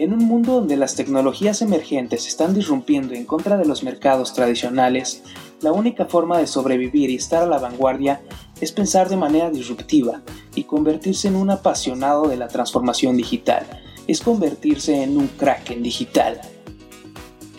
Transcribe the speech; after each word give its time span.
En 0.00 0.14
un 0.14 0.24
mundo 0.24 0.54
donde 0.54 0.78
las 0.78 0.94
tecnologías 0.94 1.60
emergentes 1.60 2.26
están 2.26 2.54
disrumpiendo 2.54 3.12
en 3.12 3.26
contra 3.26 3.58
de 3.58 3.66
los 3.66 3.82
mercados 3.82 4.32
tradicionales, 4.32 5.22
la 5.60 5.72
única 5.72 6.06
forma 6.06 6.38
de 6.38 6.46
sobrevivir 6.46 7.10
y 7.10 7.16
estar 7.16 7.42
a 7.42 7.46
la 7.46 7.58
vanguardia 7.58 8.22
es 8.62 8.72
pensar 8.72 9.10
de 9.10 9.18
manera 9.18 9.50
disruptiva 9.50 10.22
y 10.54 10.64
convertirse 10.64 11.28
en 11.28 11.36
un 11.36 11.50
apasionado 11.50 12.28
de 12.28 12.38
la 12.38 12.48
transformación 12.48 13.18
digital, 13.18 13.66
es 14.06 14.22
convertirse 14.22 15.02
en 15.02 15.18
un 15.18 15.26
crack 15.26 15.72
en 15.72 15.82
digital. 15.82 16.40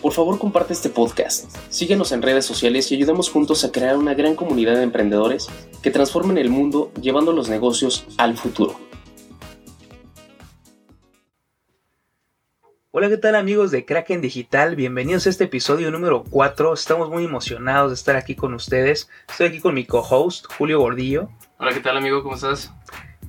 Por 0.00 0.12
favor 0.12 0.40
comparte 0.40 0.72
este 0.72 0.88
podcast, 0.88 1.44
síguenos 1.68 2.10
en 2.10 2.22
redes 2.22 2.44
sociales 2.44 2.90
y 2.90 2.96
ayudemos 2.96 3.30
juntos 3.30 3.62
a 3.62 3.70
crear 3.70 3.96
una 3.96 4.14
gran 4.14 4.34
comunidad 4.34 4.74
de 4.74 4.82
emprendedores 4.82 5.46
que 5.80 5.92
transformen 5.92 6.38
el 6.38 6.50
mundo 6.50 6.90
llevando 7.00 7.30
los 7.32 7.48
negocios 7.48 8.04
al 8.16 8.36
futuro. 8.36 8.91
Hola, 12.94 13.08
¿qué 13.08 13.16
tal 13.16 13.36
amigos 13.36 13.70
de 13.70 13.86
Kraken 13.86 14.20
Digital? 14.20 14.76
Bienvenidos 14.76 15.26
a 15.26 15.30
este 15.30 15.44
episodio 15.44 15.90
número 15.90 16.24
4. 16.28 16.74
Estamos 16.74 17.08
muy 17.08 17.24
emocionados 17.24 17.90
de 17.90 17.94
estar 17.94 18.16
aquí 18.16 18.34
con 18.34 18.52
ustedes. 18.52 19.08
Estoy 19.30 19.46
aquí 19.46 19.60
con 19.60 19.72
mi 19.72 19.86
co-host, 19.86 20.44
Julio 20.58 20.78
Gordillo. 20.78 21.30
Hola, 21.56 21.72
¿qué 21.72 21.80
tal 21.80 21.96
amigo? 21.96 22.22
¿Cómo 22.22 22.34
estás? 22.34 22.70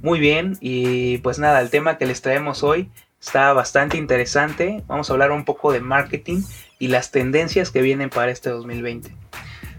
Muy 0.02 0.20
bien, 0.20 0.58
y 0.60 1.20
pues 1.20 1.40
nada, 1.40 1.62
el 1.62 1.70
tema 1.70 1.98
que 1.98 2.06
les 2.06 2.22
traemos 2.22 2.62
hoy 2.62 2.92
está 3.22 3.54
bastante 3.54 3.96
interesante. 3.96 4.84
Vamos 4.86 5.10
a 5.10 5.14
hablar 5.14 5.32
un 5.32 5.46
poco 5.46 5.72
de 5.72 5.80
marketing 5.80 6.42
y 6.78 6.90
las 6.90 7.12
tendencias 7.12 7.72
que 7.72 7.82
vienen 7.82 8.10
para 8.10 8.32
este 8.34 8.50
2020. 8.50 9.16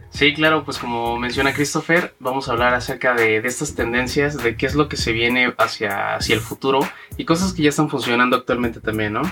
Sí, 0.08 0.32
claro, 0.32 0.64
pues 0.64 0.78
como 0.78 1.18
menciona 1.18 1.52
Christopher, 1.52 2.14
vamos 2.20 2.48
a 2.48 2.52
hablar 2.52 2.72
acerca 2.72 3.12
de, 3.12 3.36
estas 3.38 3.74
tendencias, 3.74 4.42
de 4.42 4.56
qué 4.56 4.64
es 4.64 4.74
lo 4.74 4.88
que 4.88 4.96
se 4.96 5.12
viene 5.12 5.52
hacia, 5.58 6.14
hacia 6.14 6.36
el 6.36 6.40
futuro 6.40 6.80
y 7.18 7.26
cosas 7.26 7.52
que 7.52 7.64
ya 7.64 7.68
están 7.68 7.90
funcionando 7.90 8.36
actualmente 8.36 8.80
también, 8.80 9.12
¿no? 9.12 9.22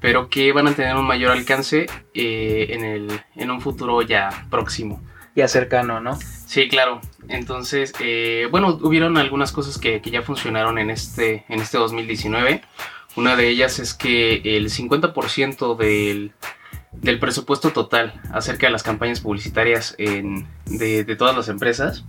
Pero 0.00 0.28
que 0.28 0.52
van 0.52 0.68
a 0.68 0.74
tener 0.74 0.96
un 0.96 1.06
mayor 1.06 1.32
alcance 1.32 1.86
eh, 2.14 2.66
en, 2.70 2.84
el, 2.84 3.20
en 3.34 3.50
un 3.50 3.60
futuro 3.60 4.02
ya 4.02 4.46
próximo. 4.50 5.02
Ya 5.34 5.48
cercano, 5.48 6.00
¿no? 6.00 6.18
Sí, 6.46 6.68
claro. 6.68 7.00
Entonces, 7.28 7.92
eh, 8.00 8.48
bueno, 8.50 8.78
hubieron 8.82 9.18
algunas 9.18 9.52
cosas 9.52 9.78
que, 9.78 10.00
que, 10.00 10.10
ya 10.10 10.22
funcionaron 10.22 10.78
en 10.78 10.90
este, 10.90 11.44
en 11.48 11.60
este 11.60 11.76
2019. 11.76 12.62
Una 13.16 13.36
de 13.36 13.48
ellas 13.48 13.78
es 13.78 13.94
que 13.94 14.56
el 14.56 14.70
50% 14.70 15.76
del, 15.76 16.32
del 16.92 17.18
presupuesto 17.18 17.70
total 17.70 18.20
acerca 18.32 18.66
de 18.66 18.72
las 18.72 18.82
campañas 18.82 19.20
publicitarias 19.20 19.94
en, 19.98 20.46
de, 20.64 21.04
de 21.04 21.16
todas 21.16 21.36
las 21.36 21.48
empresas 21.48 22.04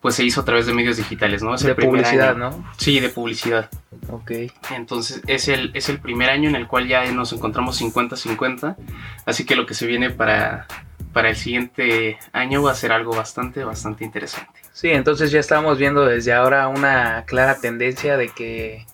pues 0.00 0.14
se 0.14 0.24
hizo 0.24 0.40
a 0.40 0.44
través 0.44 0.66
de 0.66 0.72
medios 0.72 0.96
digitales, 0.96 1.42
¿no? 1.42 1.54
Es 1.54 1.62
de 1.62 1.74
publicidad, 1.74 2.36
¿no? 2.36 2.64
Sí, 2.76 3.00
de 3.00 3.08
publicidad. 3.08 3.70
Ok. 4.08 4.32
Entonces 4.74 5.22
es 5.26 5.48
el, 5.48 5.70
es 5.74 5.88
el 5.88 6.00
primer 6.00 6.30
año 6.30 6.48
en 6.48 6.56
el 6.56 6.66
cual 6.66 6.86
ya 6.88 7.04
nos 7.12 7.32
encontramos 7.32 7.80
50-50, 7.80 8.76
así 9.24 9.44
que 9.44 9.56
lo 9.56 9.66
que 9.66 9.74
se 9.74 9.86
viene 9.86 10.10
para, 10.10 10.66
para 11.12 11.30
el 11.30 11.36
siguiente 11.36 12.18
año 12.32 12.62
va 12.62 12.72
a 12.72 12.74
ser 12.74 12.92
algo 12.92 13.14
bastante, 13.14 13.64
bastante 13.64 14.04
interesante. 14.04 14.60
Sí, 14.72 14.90
entonces 14.90 15.30
ya 15.30 15.40
estamos 15.40 15.78
viendo 15.78 16.04
desde 16.04 16.32
ahora 16.32 16.68
una 16.68 17.24
clara 17.26 17.58
tendencia 17.58 18.16
de 18.16 18.28
que, 18.28 18.86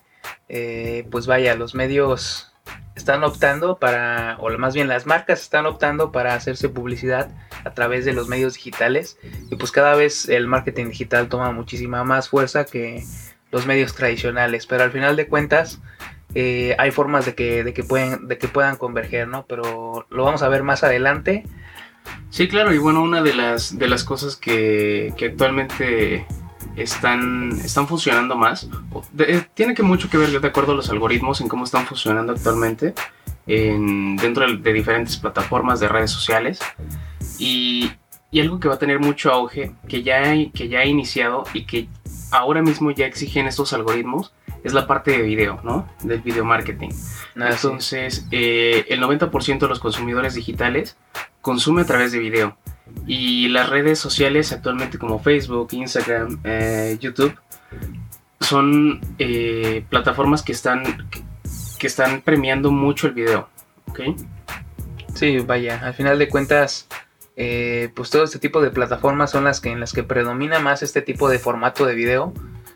eh, 0.48 1.06
pues 1.10 1.26
vaya, 1.26 1.56
los 1.56 1.74
medios 1.74 2.52
están 2.94 3.24
optando 3.24 3.78
para, 3.78 4.36
o 4.38 4.50
más 4.58 4.74
bien 4.74 4.86
las 4.86 5.06
marcas 5.06 5.40
están 5.40 5.66
optando 5.66 6.12
para 6.12 6.34
hacerse 6.34 6.68
publicidad 6.68 7.30
a 7.64 7.70
través 7.70 8.04
de 8.04 8.12
los 8.12 8.28
medios 8.28 8.54
digitales 8.54 9.18
y 9.50 9.56
pues 9.56 9.72
cada 9.72 9.94
vez 9.94 10.28
el 10.28 10.46
marketing 10.46 10.86
digital 10.86 11.28
toma 11.28 11.52
muchísima 11.52 12.04
más 12.04 12.28
fuerza 12.28 12.64
que 12.64 13.02
los 13.52 13.66
medios 13.66 13.94
tradicionales, 13.94 14.66
pero 14.66 14.82
al 14.82 14.90
final 14.90 15.14
de 15.14 15.28
cuentas 15.28 15.80
eh, 16.34 16.74
hay 16.78 16.90
formas 16.90 17.26
de 17.26 17.34
que, 17.34 17.62
de, 17.62 17.74
que 17.74 17.84
pueden, 17.84 18.26
de 18.26 18.38
que 18.38 18.48
puedan 18.48 18.76
converger, 18.76 19.28
¿no? 19.28 19.44
Pero 19.46 20.06
lo 20.10 20.24
vamos 20.24 20.42
a 20.42 20.48
ver 20.48 20.62
más 20.62 20.82
adelante. 20.82 21.44
Sí, 22.30 22.48
claro, 22.48 22.72
y 22.74 22.78
bueno, 22.78 23.02
una 23.02 23.22
de 23.22 23.34
las, 23.34 23.78
de 23.78 23.88
las 23.88 24.02
cosas 24.02 24.36
que, 24.36 25.12
que 25.16 25.26
actualmente 25.26 26.26
están, 26.76 27.52
están 27.64 27.86
funcionando 27.86 28.34
más. 28.36 28.68
Eh, 29.18 29.42
tiene 29.54 29.74
que 29.74 29.82
mucho 29.82 30.08
que 30.08 30.16
ver 30.16 30.40
de 30.40 30.48
acuerdo 30.48 30.72
a 30.72 30.74
los 30.74 30.90
algoritmos 30.90 31.40
en 31.40 31.48
cómo 31.48 31.64
están 31.64 31.86
funcionando 31.86 32.32
actualmente 32.32 32.94
en, 33.46 34.16
dentro 34.16 34.46
de, 34.50 34.72
diferentes 34.72 35.16
plataformas 35.18 35.80
de 35.80 35.88
redes 35.88 36.10
sociales. 36.10 36.60
Y, 37.38 37.92
y, 38.30 38.40
algo 38.40 38.58
que 38.58 38.68
va 38.68 38.74
a 38.74 38.78
tener 38.78 38.98
mucho 38.98 39.30
auge, 39.30 39.74
que 39.88 40.02
ya, 40.02 40.22
que 40.54 40.68
ya 40.68 40.80
ha 40.80 40.86
iniciado 40.86 41.44
y 41.52 41.64
que 41.64 41.88
ahora 42.32 42.62
mismo 42.62 42.90
ya 42.90 43.06
exigen 43.06 43.46
estos 43.46 43.72
algoritmos, 43.72 44.32
es 44.64 44.72
la 44.72 44.86
parte 44.86 45.12
de 45.12 45.22
video, 45.22 45.60
¿no? 45.62 45.88
Del 46.02 46.20
video 46.20 46.44
marketing. 46.44 46.90
Ah, 47.36 47.50
Entonces, 47.50 48.26
eh, 48.30 48.86
el 48.88 49.00
90% 49.00 49.58
de 49.58 49.68
los 49.68 49.80
consumidores 49.80 50.34
digitales 50.34 50.96
consume 51.40 51.82
a 51.82 51.84
través 51.84 52.12
de 52.12 52.18
video. 52.18 52.56
Y 53.06 53.48
las 53.48 53.68
redes 53.68 53.98
sociales 53.98 54.52
actualmente 54.52 54.98
como 54.98 55.18
Facebook, 55.18 55.68
Instagram, 55.72 56.40
eh, 56.44 56.96
YouTube 57.00 57.34
son 58.40 59.00
eh, 59.18 59.84
plataformas 59.88 60.42
que 60.42 60.52
están, 60.52 61.08
que 61.78 61.86
están 61.86 62.22
premiando 62.22 62.70
mucho 62.70 63.06
el 63.06 63.14
video. 63.14 63.48
¿ok? 63.88 64.00
Sí, 65.14 65.38
vaya, 65.38 65.80
al 65.84 65.94
final 65.94 66.18
de 66.18 66.28
cuentas, 66.28 66.88
eh, 67.36 67.90
pues 67.94 68.10
todo 68.10 68.24
este 68.24 68.38
tipo 68.38 68.60
de 68.60 68.70
plataformas 68.70 69.30
son 69.30 69.44
las 69.44 69.60
que 69.60 69.70
en 69.70 69.80
las 69.80 69.92
que 69.92 70.02
predomina 70.02 70.58
más 70.58 70.82
este 70.82 71.02
tipo 71.02 71.28
de 71.28 71.38
formato 71.38 71.86
de 71.86 71.94
video, 71.94 72.32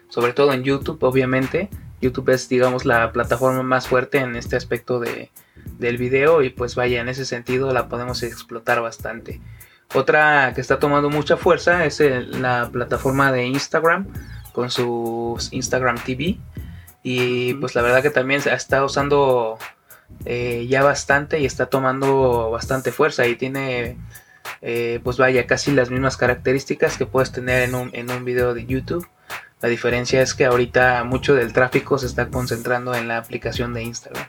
sobre 0.08 0.32
todo 0.32 0.52
en 0.52 0.62
YouTube, 0.62 1.02
obviamente. 1.02 1.68
YouTube 2.00 2.28
es, 2.30 2.48
digamos, 2.48 2.84
la 2.84 3.12
plataforma 3.12 3.62
más 3.62 3.88
fuerte 3.88 4.18
en 4.18 4.36
este 4.36 4.56
aspecto 4.56 5.00
de, 5.00 5.30
del 5.78 5.98
video 5.98 6.42
y 6.42 6.50
pues 6.50 6.74
vaya, 6.74 7.00
en 7.00 7.08
ese 7.08 7.24
sentido 7.24 7.72
la 7.72 7.88
podemos 7.88 8.22
explotar 8.22 8.80
bastante. 8.80 9.40
Otra 9.94 10.52
que 10.54 10.60
está 10.60 10.78
tomando 10.78 11.10
mucha 11.10 11.36
fuerza 11.36 11.84
es 11.84 12.00
la 12.00 12.68
plataforma 12.72 13.32
de 13.32 13.46
Instagram 13.46 14.06
con 14.52 14.70
su 14.70 15.38
Instagram 15.52 15.96
TV. 15.98 16.38
Y 17.02 17.54
pues 17.54 17.74
la 17.74 17.82
verdad 17.82 18.02
que 18.02 18.10
también 18.10 18.40
se 18.40 18.52
está 18.52 18.84
usando 18.84 19.58
eh, 20.24 20.66
ya 20.68 20.82
bastante 20.82 21.38
y 21.38 21.46
está 21.46 21.66
tomando 21.66 22.50
bastante 22.50 22.90
fuerza 22.90 23.26
y 23.26 23.36
tiene 23.36 23.96
eh, 24.62 25.00
pues 25.02 25.16
vaya 25.16 25.46
casi 25.46 25.72
las 25.72 25.90
mismas 25.90 26.16
características 26.16 26.96
que 26.96 27.06
puedes 27.06 27.32
tener 27.32 27.62
en 27.62 27.74
un, 27.74 27.90
en 27.92 28.10
un 28.10 28.24
video 28.24 28.54
de 28.54 28.66
YouTube. 28.66 29.06
La 29.60 29.68
diferencia 29.68 30.20
es 30.20 30.34
que 30.34 30.44
ahorita 30.44 31.04
mucho 31.04 31.34
del 31.34 31.52
tráfico 31.52 31.98
se 31.98 32.06
está 32.06 32.28
concentrando 32.28 32.94
en 32.94 33.08
la 33.08 33.18
aplicación 33.18 33.72
de 33.72 33.82
Instagram. 33.84 34.26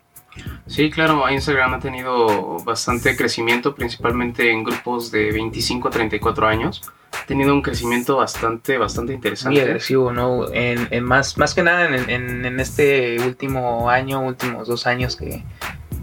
Sí, 0.68 0.90
claro, 0.90 1.30
Instagram 1.30 1.74
ha 1.76 1.80
tenido 1.80 2.58
bastante 2.64 3.16
crecimiento, 3.16 3.74
principalmente 3.74 4.52
en 4.52 4.64
grupos 4.64 5.12
de 5.12 5.32
25 5.32 5.88
a 5.88 5.92
34 5.92 6.48
años. 6.48 6.82
Ha 7.12 7.26
tenido 7.26 7.54
un 7.54 7.62
crecimiento 7.62 8.18
bastante, 8.18 8.78
bastante 8.78 9.14
interesante. 9.14 9.60
Muy 9.60 9.68
agresivo, 9.68 10.12
¿no? 10.12 10.46
En, 10.54 11.04
más, 11.04 11.38
más 11.38 11.54
que 11.54 11.64
nada 11.64 11.88
en, 11.88 12.60
este 12.60 13.18
último 13.22 13.90
año, 13.90 14.22
últimos 14.22 14.68
dos 14.68 14.88
años 14.88 15.16
que, 15.16 15.44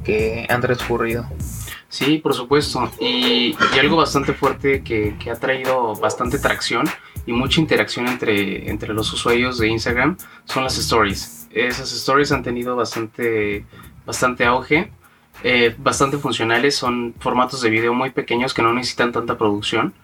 que 0.02 0.46
han 0.48 0.60
transcurrido. 0.60 1.26
Sí, 1.94 2.18
por 2.18 2.34
supuesto. 2.34 2.90
Y, 2.98 3.54
algo 3.78 3.98
bastante 3.98 4.34
fuerte 4.34 4.82
que, 4.82 5.14
que, 5.16 5.30
ha 5.30 5.36
traído 5.36 5.94
bastante 5.94 6.40
tracción 6.40 6.86
y 7.24 7.32
mucha 7.32 7.60
interacción 7.60 8.08
entre, 8.08 8.68
entre 8.68 8.92
los 8.92 9.12
usuarios 9.12 9.58
de 9.58 9.68
Instagram 9.68 10.16
son 10.44 10.64
las 10.64 10.76
stories. 10.76 11.46
Esas 11.52 11.92
stories 11.92 12.32
han 12.32 12.42
tenido 12.42 12.74
bastante 12.74 13.64
bastante 14.04 14.44
auge, 14.44 14.90
eh, 15.44 15.72
bastante 15.78 16.18
funcionales, 16.18 16.74
son 16.74 17.14
formatos 17.20 17.62
de 17.62 17.70
video 17.70 17.94
muy 17.94 18.10
pequeños 18.10 18.54
que 18.54 18.62
no 18.62 18.72
necesitan 18.72 19.12
tanta 19.12 19.38
producción, 19.38 19.94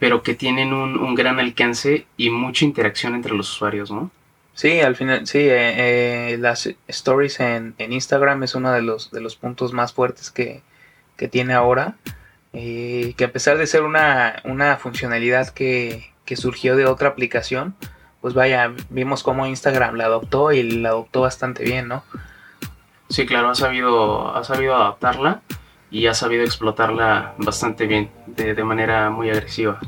pero 0.00 0.24
que 0.24 0.34
tienen 0.34 0.72
un, 0.72 1.14
gran 1.14 1.38
alcance 1.38 2.06
y 2.16 2.30
mucha 2.30 2.64
interacción 2.64 3.14
entre 3.14 3.36
los 3.36 3.48
usuarios, 3.52 3.92
¿no? 3.92 4.10
Sí, 4.54 4.80
al 4.80 4.96
final, 4.96 5.28
sí, 5.28 5.38
eh, 5.38 6.32
eh, 6.32 6.38
las 6.38 6.68
stories 6.88 7.38
en, 7.38 7.76
Instagram 7.78 8.42
es 8.42 8.56
uno 8.56 8.72
de 8.72 8.82
los, 8.82 9.12
de 9.12 9.20
los 9.20 9.36
puntos 9.36 9.72
más 9.72 9.92
fuertes 9.92 10.32
que, 10.32 10.62
tiene 11.28 11.54
ahora. 11.54 11.96
que 12.52 13.24
a 13.24 13.32
pesar 13.32 13.58
de 13.58 13.66
ser 13.66 13.82
una, 13.82 14.40
una 14.44 14.76
funcionalidad 14.76 15.48
que, 15.50 16.12
que, 16.24 16.36
surgió 16.36 16.76
de 16.76 16.86
otra 16.86 17.08
aplicación, 17.08 17.74
pues 18.20 18.34
vaya, 18.34 18.72
vimos 18.90 19.22
cómo 19.22 19.46
Instagram 19.46 19.94
la 19.94 20.06
adoptó 20.06 20.52
y 20.52 20.62
la 20.62 20.90
adoptó 20.90 21.22
bastante 21.22 21.64
bien, 21.64 21.88
¿no? 21.88 22.02
Sí, 23.08 23.26
claro, 23.26 23.50
ha 23.50 23.54
sabido, 23.54 24.34
ha 24.34 24.44
sabido 24.44 24.76
adaptarla 24.76 25.42
y 25.90 26.06
ha 26.06 26.14
sabido 26.14 26.44
explotarla 26.44 27.34
bastante 27.38 27.86
bien, 27.86 28.08
de, 28.26 28.54
manera 28.62 29.10
muy 29.10 29.30
agresiva. 29.30 29.80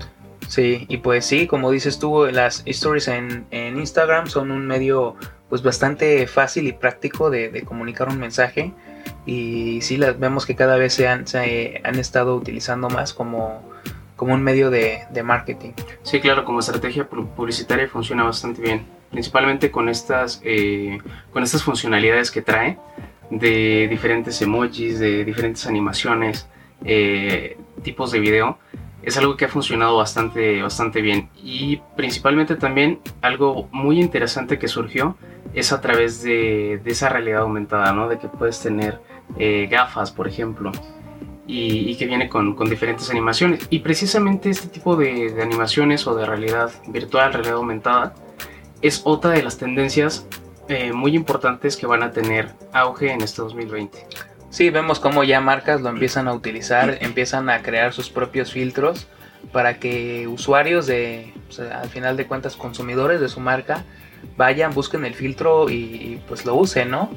Sí, 0.49 0.87
y 0.88 0.99
pues 0.99 1.25
sí, 1.25 1.46
como 1.46 1.70
dices 1.70 2.00
tú, 2.00 2.26
las 2.26 2.62
stories 2.67 3.08
en, 3.08 3.46
Instagram 3.52 4.26
son 4.26 4.50
un 4.50 4.67
medio 4.67 5.14
pues 5.49 5.62
bastante 5.62 6.26
fácil 6.26 6.67
y 6.67 6.73
práctico 6.73 7.31
de, 7.31 7.62
comunicar 7.64 8.08
un 8.08 8.19
mensaje 8.19 8.73
y 9.26 9.80
sí 9.82 9.96
las 9.96 10.19
vemos 10.19 10.46
que 10.46 10.56
cada 10.56 10.76
vez 10.76 10.94
se 10.94 11.08
han, 11.08 11.26
se 11.26 11.80
han 11.84 11.98
estado 11.98 12.36
utilizando 12.36 12.88
más 12.88 13.12
como, 13.12 13.62
como 14.16 14.34
un 14.34 14.42
medio 14.42 14.70
de, 14.70 15.06
marketing. 15.24 15.72
Sí, 16.02 16.20
claro, 16.20 16.44
como 16.44 16.60
estrategia 16.60 17.08
publicitaria 17.08 17.88
funciona 17.88 18.24
bastante 18.24 18.62
bien, 18.62 18.86
principalmente 19.10 19.70
con 19.70 19.88
estas, 19.88 20.40
eh, 20.44 20.98
con 21.32 21.42
estas 21.42 21.62
funcionalidades 21.62 22.30
que 22.30 22.42
trae 22.42 22.78
de 23.30 23.88
diferentes 23.88 24.40
emojis, 24.42 24.98
de 24.98 25.24
diferentes 25.24 25.66
animaciones, 25.66 26.46
eh, 26.84 27.56
tipos 27.82 28.12
de 28.12 28.20
video, 28.20 28.58
es 29.02 29.16
algo 29.16 29.36
que 29.36 29.46
ha 29.46 29.48
funcionado 29.48 29.96
bastante, 29.96 30.62
bastante 30.62 31.00
bien. 31.00 31.28
Y 31.42 31.80
principalmente 31.96 32.56
también 32.56 33.00
algo 33.20 33.69
muy 33.72 34.00
interesante 34.00 34.58
que 34.58 34.69
surgió 34.69 35.16
es 35.54 35.72
a 35.72 35.80
través 35.80 36.22
de, 36.22 36.80
esa 36.84 37.08
realidad 37.08 37.42
aumentada, 37.42 37.92
¿no? 37.92 38.08
De 38.08 38.19
que 38.19 38.28
puedes 38.28 38.60
tener 38.60 39.00
eh, 39.38 39.69
gafas, 39.70 40.11
por 40.11 40.29
ejemplo, 40.29 40.73
y, 41.46 41.96
que 41.96 42.06
viene 42.06 42.29
con, 42.29 42.56
diferentes 42.69 43.11
animaciones. 43.11 43.67
Y 43.70 43.81
precisamente 43.81 44.50
este 44.50 44.69
tipo 44.69 44.96
de, 44.96 45.40
animaciones 45.43 46.06
o 46.06 46.14
de 46.14 46.26
realidad 46.26 46.70
virtual, 46.88 47.32
realidad 47.32 47.56
aumentada, 47.56 48.14
es 48.81 49.02
otra 49.05 49.32
de 49.32 49.43
las 49.43 49.58
tendencias 49.58 50.26
eh, 50.69 50.93
muy 50.93 51.14
importantes 51.14 51.76
que 51.76 51.87
van 51.87 52.02
a 52.02 52.11
tener 52.11 52.50
auge 52.73 53.12
en 53.12 53.20
este 53.23 53.43
2020. 53.43 54.06
Sí, 54.50 54.70
vemos 54.70 55.00
cómo 55.00 55.25
ya 55.25 55.40
marcas 55.40 55.81
lo 55.81 55.88
empiezan 55.88 56.29
a 56.29 56.34
utilizar, 56.34 56.99
empiezan 57.00 57.49
a 57.49 57.62
crear 57.62 57.93
sus 57.93 58.11
propios 58.11 58.52
filtros 58.52 59.06
para 59.50 59.79
que 59.79 60.29
usuarios 60.29 60.87
de, 60.87 61.32
al 61.73 61.88
final 61.88 62.17
de 62.17 62.26
cuentas, 62.26 62.55
consumidores 62.55 63.20
de 63.20 63.29
su 63.29 63.40
marca, 63.40 63.84
vayan, 64.37 64.73
busquen 64.75 65.05
el 65.05 65.14
filtro 65.14 65.69
y, 65.70 66.20
pues 66.29 66.44
lo 66.44 66.55
usen, 66.55 66.90
¿no? 66.90 67.11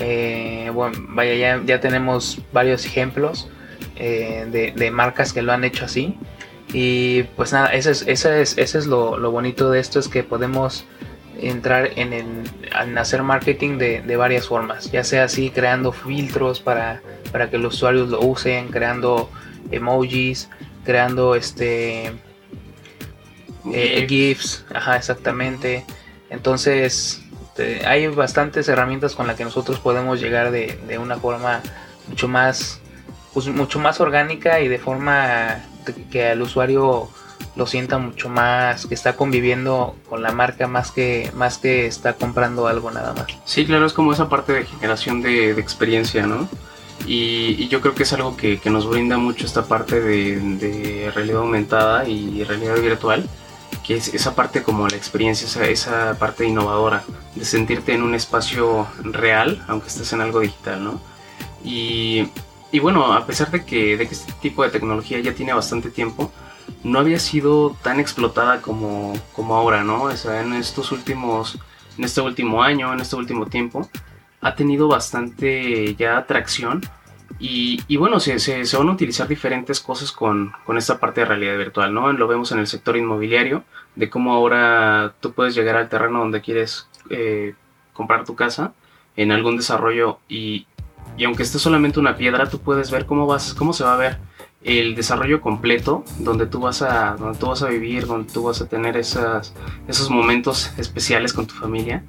Eh, 0.00 0.70
bueno, 0.72 0.96
vaya, 1.10 1.34
ya, 1.34 1.62
ya, 1.64 1.80
tenemos 1.80 2.38
varios 2.52 2.86
ejemplos 2.86 3.48
eh, 3.96 4.72
de, 4.74 4.90
marcas 4.90 5.32
que 5.32 5.42
lo 5.42 5.52
han 5.52 5.62
hecho 5.64 5.84
así. 5.84 6.16
Y 6.72 7.24
pues 7.36 7.52
nada, 7.52 7.68
eso 7.74 7.90
es, 7.90 8.02
es, 8.06 8.56
es 8.56 8.86
lo, 8.86 9.18
lo 9.18 9.30
bonito 9.30 9.70
de 9.70 9.80
esto, 9.80 9.98
es 9.98 10.08
que 10.08 10.22
podemos 10.22 10.86
entrar 11.38 11.90
en, 11.96 12.12
el, 12.12 12.98
hacer 12.98 13.22
marketing 13.22 13.78
de, 13.78 14.16
varias 14.16 14.46
formas, 14.46 14.90
ya 14.90 15.04
sea 15.04 15.24
así 15.24 15.50
creando 15.50 15.92
filtros 15.92 16.60
para, 16.60 17.02
para 17.32 17.50
que 17.50 17.58
los 17.58 17.74
usuarios 17.74 18.08
lo 18.08 18.20
usen, 18.20 18.68
creando 18.68 19.30
emojis, 19.70 20.48
creando 20.84 21.34
este 21.34 22.12
eh, 23.72 24.06
GIFs, 24.08 24.64
ajá, 24.74 24.96
exactamente. 24.96 25.84
Entonces, 26.30 27.19
hay 27.86 28.06
bastantes 28.08 28.68
herramientas 28.68 29.14
con 29.14 29.26
las 29.26 29.36
que 29.36 29.44
nosotros 29.44 29.78
podemos 29.78 30.20
llegar 30.20 30.50
de, 30.50 30.78
de 30.86 30.98
una 30.98 31.16
forma 31.16 31.62
mucho 32.08 32.28
más, 32.28 32.80
pues, 33.32 33.46
mucho 33.48 33.78
más 33.78 34.00
orgánica 34.00 34.60
y 34.60 34.68
de 34.68 34.78
forma 34.78 35.62
que 36.10 36.28
al 36.28 36.42
usuario 36.42 37.08
lo 37.56 37.66
sienta 37.66 37.98
mucho 37.98 38.28
más, 38.28 38.86
que 38.86 38.94
está 38.94 39.16
conviviendo 39.16 39.96
con 40.08 40.22
la 40.22 40.32
marca 40.32 40.66
más 40.66 40.92
que, 40.92 41.30
más 41.34 41.58
que 41.58 41.86
está 41.86 42.14
comprando 42.14 42.66
algo 42.66 42.90
nada 42.90 43.12
más. 43.12 43.26
Sí, 43.44 43.66
claro, 43.66 43.86
es 43.86 43.92
como 43.92 44.12
esa 44.12 44.28
parte 44.28 44.52
de 44.52 44.64
generación 44.64 45.20
de, 45.22 45.50
experiencia, 45.52 46.26
¿no? 46.26 46.48
Y, 47.06 47.68
yo 47.68 47.80
creo 47.80 47.94
que 47.94 48.04
es 48.04 48.12
algo 48.12 48.36
que, 48.36 48.60
nos 48.66 48.88
brinda 48.88 49.18
mucho 49.18 49.46
esta 49.46 49.64
parte 49.64 50.00
de, 50.00 51.10
realidad 51.14 51.40
aumentada 51.40 52.08
y 52.08 52.44
realidad 52.44 52.76
virtual, 52.76 53.28
que 53.86 53.96
es 53.96 54.12
esa 54.14 54.34
parte 54.34 54.62
como 54.62 54.88
la 54.88 54.96
experiencia, 54.96 55.46
esa, 55.46 55.64
esa 55.66 56.18
parte 56.18 56.46
innovadora, 56.46 57.04
de 57.34 57.44
sentirte 57.44 57.94
en 57.94 58.02
un 58.02 58.14
espacio 58.14 58.86
real, 59.02 59.64
aunque 59.68 59.88
estés 59.88 60.12
en 60.12 60.20
algo 60.20 60.40
digital, 60.40 60.84
¿no? 60.84 61.00
Y, 61.64 62.28
y 62.72 62.78
bueno, 62.78 63.12
a 63.12 63.26
pesar 63.26 63.50
de 63.50 63.64
que, 63.64 63.96
de 63.96 64.06
que 64.06 64.14
este 64.14 64.32
tipo 64.40 64.62
de 64.62 64.70
tecnología 64.70 65.20
ya 65.20 65.34
tiene 65.34 65.52
bastante 65.52 65.90
tiempo, 65.90 66.32
no 66.84 66.98
había 66.98 67.18
sido 67.18 67.76
tan 67.82 68.00
explotada 68.00 68.62
como, 68.62 69.12
como 69.32 69.56
ahora, 69.56 69.82
¿no? 69.82 70.04
O 70.04 70.10
en 70.10 70.52
estos 70.54 70.92
últimos, 70.92 71.58
en 71.98 72.04
este 72.04 72.20
último 72.20 72.62
año, 72.62 72.92
en 72.92 73.00
este 73.00 73.16
último 73.16 73.46
tiempo, 73.46 73.88
ha 74.40 74.54
tenido 74.54 74.88
bastante 74.88 75.94
ya 75.96 76.16
atracción 76.16 76.82
y, 77.40 77.80
y 77.88 77.96
bueno, 77.96 78.20
se, 78.20 78.38
se, 78.38 78.76
van 78.76 78.88
a 78.88 78.92
utilizar 78.92 79.26
diferentes 79.26 79.80
cosas 79.80 80.12
con, 80.12 80.52
con, 80.66 80.76
esta 80.76 81.00
parte 81.00 81.22
de 81.22 81.26
realidad 81.26 81.56
virtual, 81.56 81.92
¿no? 81.92 82.12
Lo 82.12 82.28
vemos 82.28 82.52
en 82.52 82.58
el 82.58 82.66
sector 82.66 82.98
inmobiliario, 82.98 83.64
de 83.96 84.10
cómo 84.10 84.34
ahora 84.34 85.14
tú 85.20 85.32
puedes 85.32 85.54
llegar 85.54 85.76
al 85.76 85.88
terreno 85.88 86.18
donde 86.18 86.42
quieres 86.42 86.86
eh, 87.08 87.54
comprar 87.94 88.24
tu 88.24 88.36
casa 88.36 88.74
en 89.16 89.32
algún 89.32 89.56
desarrollo 89.56 90.18
y, 90.28 90.66
y 91.16 91.24
aunque 91.24 91.42
esté 91.42 91.58
solamente 91.58 91.98
una 91.98 92.16
piedra, 92.16 92.48
tú 92.48 92.60
puedes 92.60 92.90
ver 92.90 93.06
cómo, 93.06 93.26
vas, 93.26 93.54
cómo 93.54 93.72
se 93.72 93.84
va 93.84 93.94
a 93.94 93.96
ver 93.96 94.18
el 94.62 94.94
desarrollo 94.94 95.40
completo 95.40 96.04
donde 96.18 96.46
tú 96.46 96.60
vas 96.60 96.82
a 96.82 97.16
donde 97.16 97.38
tú 97.38 97.46
vas 97.46 97.62
a 97.62 97.68
vivir 97.68 98.06
donde 98.06 98.30
tú 98.30 98.42
vas 98.42 98.60
a 98.60 98.68
tener 98.68 98.98
esas, 98.98 99.54
esos 99.88 100.10
momentos 100.10 100.70
especiales 100.76 101.32
con 101.32 101.46
tu 101.46 101.54
familia 101.54 102.04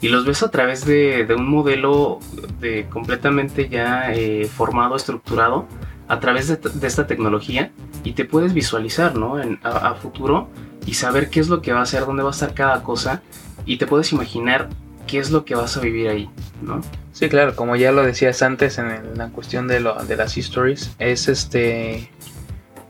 y 0.00 0.08
los 0.08 0.26
ves 0.26 0.42
a 0.42 0.50
través 0.50 0.84
de, 0.84 1.24
de 1.24 1.34
un 1.34 1.48
modelo 1.48 2.18
de 2.60 2.86
completamente 2.88 3.68
ya 3.68 4.12
eh, 4.12 4.46
formado 4.46 4.96
estructurado 4.96 5.66
a 6.08 6.20
través 6.20 6.48
de, 6.48 6.86
esta 6.86 7.06
tecnología 7.06 7.72
y 8.04 8.12
te 8.12 8.24
puedes 8.24 8.52
visualizar 8.52 9.16
¿no? 9.16 9.40
En, 9.40 9.58
a, 9.62 9.90
a, 9.90 9.94
futuro 9.94 10.48
y 10.86 10.94
saber 10.94 11.30
qué 11.30 11.40
es 11.40 11.48
lo 11.48 11.62
que 11.62 11.72
va 11.72 11.82
a 11.82 11.86
ser 11.86 12.06
dónde 12.06 12.22
va 12.22 12.30
a 12.30 12.32
estar 12.32 12.54
cada 12.54 12.82
cosa 12.82 13.22
y 13.64 13.78
te 13.78 13.86
puedes 13.86 14.12
imaginar 14.12 14.68
qué 15.06 15.18
es 15.18 15.30
lo 15.30 15.44
que 15.44 15.54
vas 15.54 15.76
a 15.76 15.80
vivir 15.80 16.08
ahí 16.08 16.30
¿no? 16.62 16.80
Sí, 17.12 17.28
claro, 17.28 17.56
como 17.56 17.76
ya 17.76 17.92
lo 17.92 18.02
decías 18.02 18.42
antes 18.42 18.78
en 18.78 19.16
la 19.16 19.30
cuestión 19.30 19.68
de, 19.68 19.80
lo, 19.80 19.94
de 20.04 20.16
las 20.16 20.36
histories, 20.36 20.94
es 20.98 21.28
este, 21.28 22.10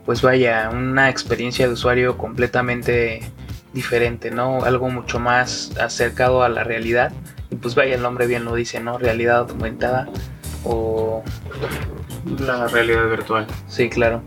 pues 0.05 0.21
vaya, 0.21 0.69
una 0.69 1.09
experiencia 1.09 1.67
de 1.67 1.73
usuario 1.73 2.17
completamente 2.17 3.21
diferente, 3.77 4.31
¿no? 4.31 4.63
Algo 4.63 4.89
mucho 4.89 5.19
más 5.19 5.71
acercado 5.79 6.43
a 6.43 6.49
la 6.49 6.63
realidad. 6.63 7.13
Y 7.49 7.55
pues 7.55 7.75
vaya, 7.75 7.95
el 7.95 8.01
nombre 8.01 8.27
bien 8.27 8.43
lo 8.43 8.55
dice, 8.55 8.79
¿no? 8.79 8.97
Realidad 8.97 9.47
aumentada 9.49 10.09
o... 10.63 11.23
La 12.39 12.67
realidad 12.67 13.07
virtual. 13.09 13.47
Sí, 13.67 13.87
claro. 13.89 14.21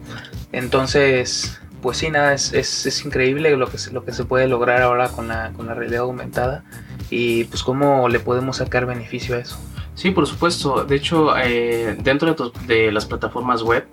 Entonces, 0.52 1.60
pues 1.82 1.98
sí, 1.98 2.10
nada, 2.10 2.32
es, 2.32 2.52
es, 2.52 2.86
es, 2.86 3.04
increíble 3.04 3.56
lo 3.56 3.68
que, 3.68 3.78
se, 3.78 3.92
lo 3.92 4.04
que 4.04 4.12
se 4.12 4.24
puede 4.24 4.48
lograr 4.48 4.82
ahora 4.82 5.08
con 5.08 5.28
la, 5.28 5.52
con 5.56 5.66
la 5.66 5.74
realidad 5.74 6.02
aumentada 6.02 6.64
y 7.10 7.44
pues 7.44 7.62
cómo 7.62 8.08
le 8.08 8.20
podemos 8.20 8.58
sacar 8.58 8.86
beneficio 8.86 9.36
a 9.36 9.40
eso. 9.40 9.58
Sí, 9.94 10.12
por 10.12 10.26
supuesto. 10.26 10.84
De 10.84 10.96
hecho, 10.96 11.36
eh, 11.36 11.96
dentro 12.02 12.34
de, 12.66 12.92
las 12.92 13.04
plataformas 13.04 13.62
web 13.62 13.86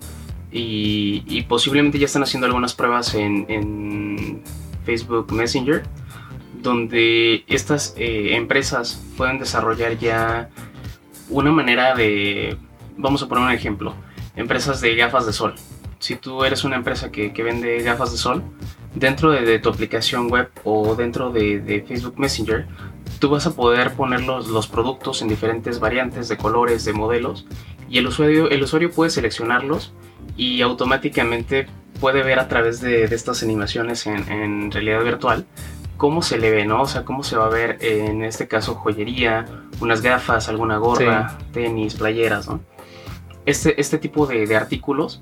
y, 0.52 1.42
posiblemente 1.50 2.00
ya 2.00 2.06
están 2.06 2.24
haciendo 2.24 2.48
algunas 2.48 2.74
pruebas 2.74 3.14
en, 3.16 4.42
Facebook 4.88 5.32
Messenger, 5.34 5.84
donde 6.64 7.44
estas 7.48 7.94
eh, 7.98 8.36
empresas 8.36 9.04
pueden 9.18 9.38
desarrollar 9.38 9.98
ya 10.00 10.50
una 11.30 11.52
manera 11.52 11.94
de, 11.94 12.58
vamos 12.96 13.22
a 13.22 13.28
poner 13.28 13.44
un 13.44 13.52
ejemplo, 13.52 13.94
empresas 14.38 14.80
de 14.80 14.96
gafas 14.96 15.26
de 15.26 15.34
sol. 15.34 15.56
Si 16.00 16.16
tú 16.16 16.46
eres 16.46 16.64
una 16.64 16.78
empresa 16.78 17.12
que, 17.12 17.32
vende 17.44 17.84
gafas 17.84 18.12
de 18.12 18.18
sol, 18.18 18.44
dentro 18.96 19.32
de, 19.32 19.60
tu 19.60 19.70
aplicación 19.70 20.32
web 20.32 20.50
o 20.64 20.96
dentro 20.96 21.32
de 21.32 21.84
Facebook 21.88 22.18
Messenger, 22.18 22.66
tú 23.20 23.30
vas 23.30 23.48
a 23.48 23.56
poder 23.56 23.94
poner 23.94 24.22
los, 24.22 24.68
productos 24.68 25.22
en 25.22 25.28
diferentes 25.28 25.80
variantes 25.80 26.28
de 26.30 26.38
colores, 26.38 26.86
de 26.86 26.94
modelos, 26.94 27.46
y 27.90 27.98
el 27.98 28.08
usuario, 28.08 28.50
el 28.50 28.64
usuario 28.64 28.92
puede 28.92 29.10
seleccionarlos 29.10 29.94
y 30.36 30.62
automáticamente 30.62 31.68
puede 32.00 32.24
ver 32.24 32.40
a 32.40 32.48
través 32.48 32.82
de, 32.82 33.04
estas 33.04 33.44
animaciones 33.44 34.08
en, 34.08 34.72
realidad 34.72 35.04
virtual 35.04 35.46
cómo 35.98 36.22
se 36.22 36.38
le 36.38 36.52
ve, 36.52 36.66
¿no? 36.66 36.84
O 36.84 36.88
sea, 36.88 37.04
cómo 37.04 37.24
se 37.24 37.36
va 37.36 37.48
a 37.48 37.50
ver 37.50 37.78
en 37.82 38.24
este 38.24 38.48
caso 38.48 38.76
joyería, 38.76 39.46
unas 39.80 40.02
gafas, 40.02 40.48
alguna 40.48 40.78
gorra, 40.78 41.38
tenis, 41.52 41.96
playeras, 41.96 42.48
¿no? 42.48 42.60
Este, 43.46 43.80
este 43.82 43.98
tipo 43.98 44.28
de, 44.28 44.46
de 44.46 44.56
artículos 44.56 45.22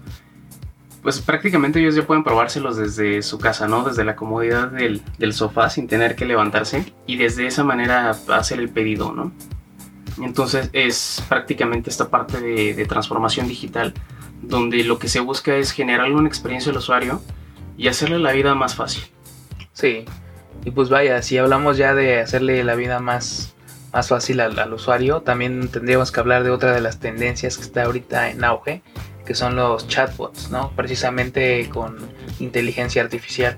pues 1.06 1.22
prácticamente 1.22 1.80
ellos 1.80 1.94
ya 1.94 2.04
pueden 2.04 2.24
probárselos 2.24 2.78
desde 2.78 3.22
su 3.22 3.38
casa, 3.38 3.68
¿no? 3.68 3.84
Desde 3.84 4.04
la 4.04 4.16
comodidad 4.16 4.70
del, 4.70 5.04
sofá 5.34 5.70
sin 5.70 5.88
tener 5.88 6.16
que 6.16 6.26
levantarse 6.26 6.96
y 7.06 7.16
desde 7.18 7.46
esa 7.46 7.64
manera 7.64 8.10
hacer 8.10 8.60
el 8.60 8.70
pedido, 8.70 9.14
¿no? 9.14 9.32
Entonces 10.20 10.72
es 10.74 11.24
prácticamente 11.30 11.92
esta 11.92 12.10
parte 12.10 12.42
de, 12.42 12.86
transformación 12.88 13.48
digital 13.48 13.94
donde 14.48 14.84
lo 14.84 15.00
que 15.00 15.08
se 15.08 15.20
busca 15.20 15.56
es 15.56 15.72
generar 15.72 16.12
una 16.12 16.28
experiencia 16.28 16.72
al 16.72 16.78
usuario 16.78 17.22
y 17.78 17.88
hacerle 17.88 18.20
la 18.20 18.32
vida 18.32 18.56
más 18.56 18.76
fácil. 18.76 19.04
Sí, 19.74 20.06
y 20.64 20.72
pues 20.72 20.90
vaya, 20.90 21.22
si 21.22 21.38
hablamos 21.38 21.78
ya 21.78 21.94
de 21.94 22.20
hacerle 22.20 22.64
la 22.64 22.76
vida 22.76 23.00
más, 23.00 23.56
más 23.92 24.08
fácil 24.08 24.40
al, 24.40 24.58
al 24.58 24.74
usuario, 24.74 25.22
también 25.22 25.68
tendríamos 25.68 26.12
que 26.12 26.20
hablar 26.20 26.44
de 26.44 26.52
otra 26.52 26.74
de 26.74 26.82
las 26.82 27.00
tendencias 27.00 27.58
que 27.58 27.64
está 27.64 27.84
ahorita 27.84 28.30
en 28.30 28.44
auge, 28.44 28.82
que 29.26 29.36
son 29.36 29.56
los 29.56 29.88
chatbots, 29.88 30.50
¿no? 30.52 30.72
Precisamente 30.76 31.68
con 31.70 31.98
inteligencia 32.40 33.02
artificial. 33.02 33.58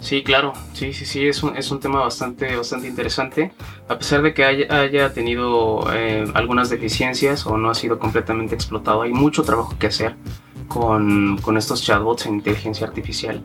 Sí, 0.00 0.22
claro, 0.24 0.54
sí, 0.72 0.94
sí, 0.94 1.04
sí, 1.04 1.28
es 1.28 1.42
un, 1.42 1.56
es 1.56 1.70
un 1.70 1.78
tema 1.78 2.00
bastante, 2.00 2.56
bastante 2.56 2.88
interesante. 2.88 3.52
A 3.86 3.98
pesar 3.98 4.22
de 4.22 4.32
que 4.32 4.44
haya, 4.44 5.12
tenido 5.12 5.84
eh, 5.92 6.24
algunas 6.34 6.70
deficiencias 6.70 7.46
o 7.46 7.58
no 7.58 7.70
ha 7.70 7.74
sido 7.74 7.98
completamente 7.98 8.54
explotado, 8.54 9.02
hay 9.02 9.12
mucho 9.12 9.42
trabajo 9.42 9.76
que 9.78 9.88
hacer 9.88 10.16
con, 10.68 11.36
con 11.38 11.58
estos 11.58 11.82
chatbots 11.82 12.26
en 12.26 12.36
inteligencia 12.36 12.86
artificial. 12.86 13.44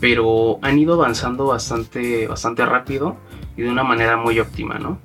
Pero 0.00 0.58
han 0.62 0.78
ido 0.78 0.94
avanzando 0.94 1.46
bastante, 1.46 2.26
bastante 2.26 2.66
rápido 2.66 3.16
y 3.56 3.62
de 3.62 3.70
una 3.70 3.84
manera 3.84 4.16
muy 4.16 4.40
óptima, 4.40 4.78
¿no? 4.78 4.98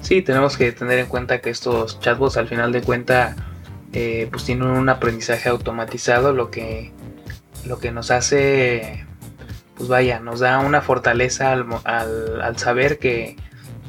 Sí, 0.00 0.20
tenemos 0.20 0.56
que 0.56 0.72
tener 0.72 0.98
en 0.98 1.06
cuenta 1.06 1.40
que 1.40 1.50
estos 1.50 2.00
chatbots 2.00 2.36
al 2.36 2.48
final 2.48 2.72
de 2.72 2.82
cuenta 2.82 3.36
eh, 3.92 4.28
pues 4.30 4.44
tienen 4.44 4.66
un 4.68 4.88
aprendizaje 4.88 5.48
automatizado, 5.48 6.32
lo 6.32 6.50
que, 6.50 6.92
lo 7.64 7.78
que 7.78 7.92
nos 7.92 8.10
hace, 8.10 9.06
pues 9.76 9.88
vaya, 9.88 10.20
nos 10.20 10.40
da 10.40 10.58
una 10.58 10.80
fortaleza 10.80 11.52
al, 11.52 12.58
saber 12.58 12.98
que, 12.98 13.36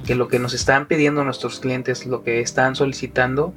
lo 0.07 0.27
que 0.27 0.39
nos 0.39 0.53
están 0.53 0.87
pidiendo 0.87 1.23
nuestros 1.23 1.59
clientes, 1.59 2.05
lo 2.05 2.23
que 2.23 2.41
están 2.41 2.75
solicitando, 2.75 3.53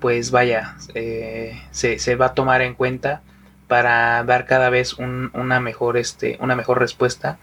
pues 0.00 0.30
vaya, 0.30 0.76
eh, 0.94 1.60
se, 1.70 2.16
va 2.16 2.26
a 2.26 2.34
tomar 2.34 2.62
en 2.62 2.74
cuenta 2.74 3.22
para 3.68 4.22
dar 4.24 4.46
cada 4.46 4.68
vez 4.68 4.94
una, 4.94 5.60
mejor, 5.60 5.96
este, 5.96 6.36
una 6.40 6.56
mejor 6.56 6.78
respuesta 6.78 7.38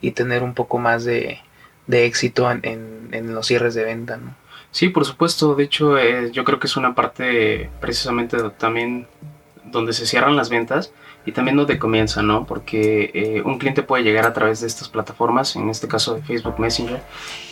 y 0.00 0.12
tener 0.12 0.42
un 0.42 0.54
poco 0.54 0.78
más 0.78 1.04
de, 1.04 1.40
éxito 1.88 2.50
en, 2.50 3.08
en, 3.12 3.34
los 3.34 3.46
cierres 3.46 3.74
de 3.74 3.84
venta. 3.84 4.16
¿no? 4.16 4.34
Sí, 4.74 4.88
por 4.88 5.04
supuesto. 5.04 5.54
De 5.54 5.64
hecho, 5.64 5.98
eh, 5.98 6.32
yo 6.32 6.44
creo 6.44 6.58
que 6.58 6.66
es 6.66 6.76
una 6.76 6.94
parte 6.94 7.70
precisamente 7.80 8.38
también 8.58 9.06
donde 9.74 9.92
se 9.92 10.06
cierran 10.06 10.36
las 10.36 10.48
ventas 10.48 10.92
y 11.26 11.32
también 11.32 11.56
donde 11.58 11.78
comienza, 11.78 12.22
¿no? 12.22 12.46
Porque 12.46 13.10
eh, 13.12 13.42
un 13.44 13.58
cliente 13.58 13.82
puede 13.82 14.02
llegar 14.02 14.24
a 14.26 14.32
través 14.32 14.62
de 14.62 14.66
estas 14.66 14.88
plataformas, 14.88 15.56
en 15.56 15.68
este 15.68 15.88
caso 15.88 16.14
de 16.14 16.22
Facebook 16.22 16.58
Messenger, 16.58 17.02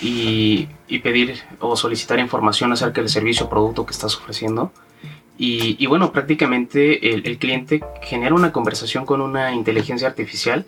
y, 0.01 0.69
pedir 1.03 1.43
o 1.59 1.77
solicitar 1.77 2.19
información 2.19 2.73
acerca 2.73 3.01
del 3.01 3.11
servicio 3.11 3.47
o 3.47 3.51
producto 3.51 3.85
que 3.85 3.93
estás 3.93 4.17
ofreciendo. 4.17 4.73
Y, 5.39 5.85
bueno, 5.87 6.13
prácticamente 6.13 7.13
el, 7.13 7.27
el, 7.27 7.37
cliente 7.37 7.83
genera 8.01 8.33
una 8.33 8.53
conversación 8.53 9.05
con 9.05 9.21
una 9.21 9.53
inteligencia 9.53 10.07
artificial 10.07 10.65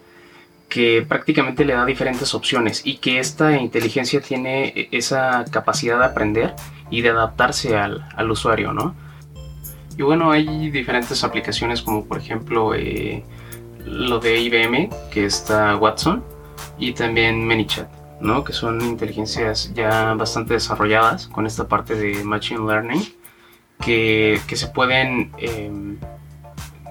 que 0.69 1.07
prácticamente 1.09 1.65
le 1.65 1.75
da 1.75 1.85
diferentes 1.85 2.35
opciones 2.35 2.83
y 2.85 2.97
que 2.97 3.21
esta 3.21 3.57
inteligencia 3.57 4.21
tiene 4.21 4.89
esa 4.91 5.45
capacidad 5.53 6.01
de 6.01 6.05
aprender 6.07 6.55
y 6.91 7.03
de 7.03 7.11
adaptarse 7.11 7.77
al, 7.77 8.31
usuario, 8.31 8.73
¿no? 8.73 8.95
Y 9.97 10.03
bueno, 10.03 10.31
hay 10.31 10.71
diferentes 10.71 11.23
aplicaciones 11.23 11.83
como 11.83 12.05
por 12.05 12.19
ejemplo 12.19 12.75
eh, 12.75 13.25
lo 13.85 14.19
de 14.19 14.41
IBM, 14.41 14.91
que 15.11 15.27
está 15.27 15.77
Watson, 15.77 16.25
y 16.79 16.93
también 16.93 17.47
ManyChat, 17.47 17.89
¿no? 18.21 18.43
Que 18.45 18.53
son 18.53 18.81
inteligencias 18.81 19.73
ya 19.75 20.15
bastante 20.15 20.55
desarrolladas 20.55 21.29
con 21.29 21.47
esta 21.47 21.69
parte 21.69 21.95
de 21.95 22.25
Machine 22.25 22.67
Learning, 22.67 23.03
que, 23.79 24.41
se 24.47 24.67
pueden 24.69 25.31
em, 25.39 25.99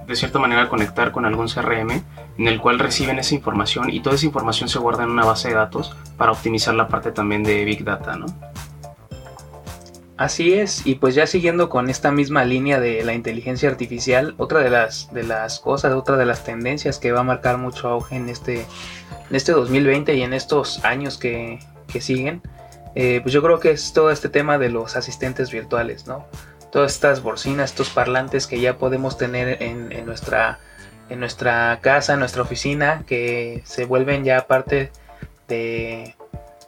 de 0.07 0.15
cierta 0.15 0.39
manera 0.39 0.69
conectar 0.69 1.11
con 1.11 1.25
algún 1.25 1.47
CRM 1.47 1.91
en 2.37 2.47
el 2.47 2.59
cual 2.59 2.79
reciben 2.79 3.19
esa 3.19 3.35
información 3.35 3.89
y 3.89 3.99
toda 3.99 4.15
esa 4.15 4.25
información 4.25 4.69
se 4.69 4.79
guarda 4.79 5.03
en 5.03 5.09
una 5.09 5.25
base 5.25 5.49
de 5.49 5.55
datos 5.55 5.95
para 6.17 6.31
optimizar 6.31 6.73
la 6.75 6.87
parte 6.87 7.11
también 7.11 7.43
de 7.43 7.63
Big 7.65 7.83
Data, 7.83 8.15
¿no? 8.15 8.25
Así 10.15 10.53
es, 10.53 10.85
y 10.85 10.95
pues 10.95 11.15
ya 11.15 11.25
siguiendo 11.25 11.69
con 11.69 11.89
esta 11.89 12.11
misma 12.11 12.45
línea 12.45 12.79
de 12.79 13.03
la 13.03 13.13
inteligencia 13.13 13.69
artificial, 13.69 14.35
otra 14.37 14.59
de 14.59 14.69
las, 14.69 15.11
de 15.11 15.23
las 15.23 15.59
cosas, 15.59 15.93
otra 15.93 16.17
de 16.17 16.25
las 16.25 16.43
tendencias 16.43 16.99
que 16.99 17.11
va 17.11 17.21
a 17.21 17.23
marcar 17.23 17.57
mucho 17.57 17.89
auge 17.89 18.15
en 18.15 18.29
este, 18.29 18.61
en 18.61 19.35
este 19.35 19.53
2020 19.53 20.13
y 20.13 20.21
en 20.21 20.33
estos 20.33 20.85
años 20.85 21.17
que, 21.17 21.59
que 21.87 21.99
siguen, 21.99 22.41
eh, 22.93 23.21
pues 23.23 23.33
yo 23.33 23.41
creo 23.41 23.59
que 23.59 23.71
es 23.71 23.91
todo 23.91 24.11
este 24.11 24.29
tema 24.29 24.59
de 24.59 24.69
los 24.69 24.95
asistentes 24.95 25.51
virtuales, 25.51 26.05
¿no? 26.05 26.27
Todas 26.71 26.93
estas 26.93 27.23
bocinas, 27.23 27.71
estos 27.71 27.89
parlantes 27.89 28.45
que 28.45 28.59
ya 28.59 28.77
podemos 28.77 29.17
tener 29.17 29.63
en, 29.63 29.91
en 29.91 30.05
nuestra 30.05 30.59
en 31.09 31.19
nuestra 31.19 31.79
casa, 31.81 32.13
en 32.13 32.19
nuestra 32.19 32.41
oficina, 32.41 33.03
que 33.05 33.61
se 33.65 33.85
vuelven 33.85 34.23
ya 34.23 34.47
parte 34.47 34.91
de, 35.47 36.15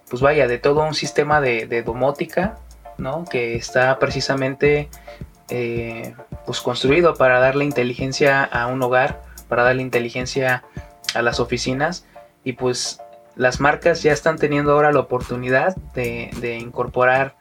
pues 0.09 0.21
vaya, 0.21 0.47
de 0.47 0.57
todo 0.59 0.83
un 0.85 0.93
sistema 0.93 1.41
de, 1.41 1.83
domótica, 1.83 2.57
¿no? 2.97 3.25
Que 3.25 3.55
está 3.55 3.99
precisamente 3.99 4.89
eh, 5.49 6.13
pues 6.45 6.61
construido 6.61 7.13
para 7.13 7.39
darle 7.39 7.65
inteligencia 7.65 8.43
a 8.43 8.67
un 8.67 8.81
hogar, 8.81 9.21
para 9.47 9.63
darle 9.63 9.81
inteligencia 9.81 10.63
a 11.13 11.21
las 11.21 11.39
oficinas 11.39 12.05
y 12.43 12.53
pues 12.53 12.99
las 13.35 13.59
marcas 13.59 14.01
ya 14.01 14.13
están 14.13 14.37
teniendo 14.37 14.71
ahora 14.71 14.91
la 14.91 14.99
oportunidad 15.01 15.75
de, 15.93 16.57
incorporar 16.59 17.35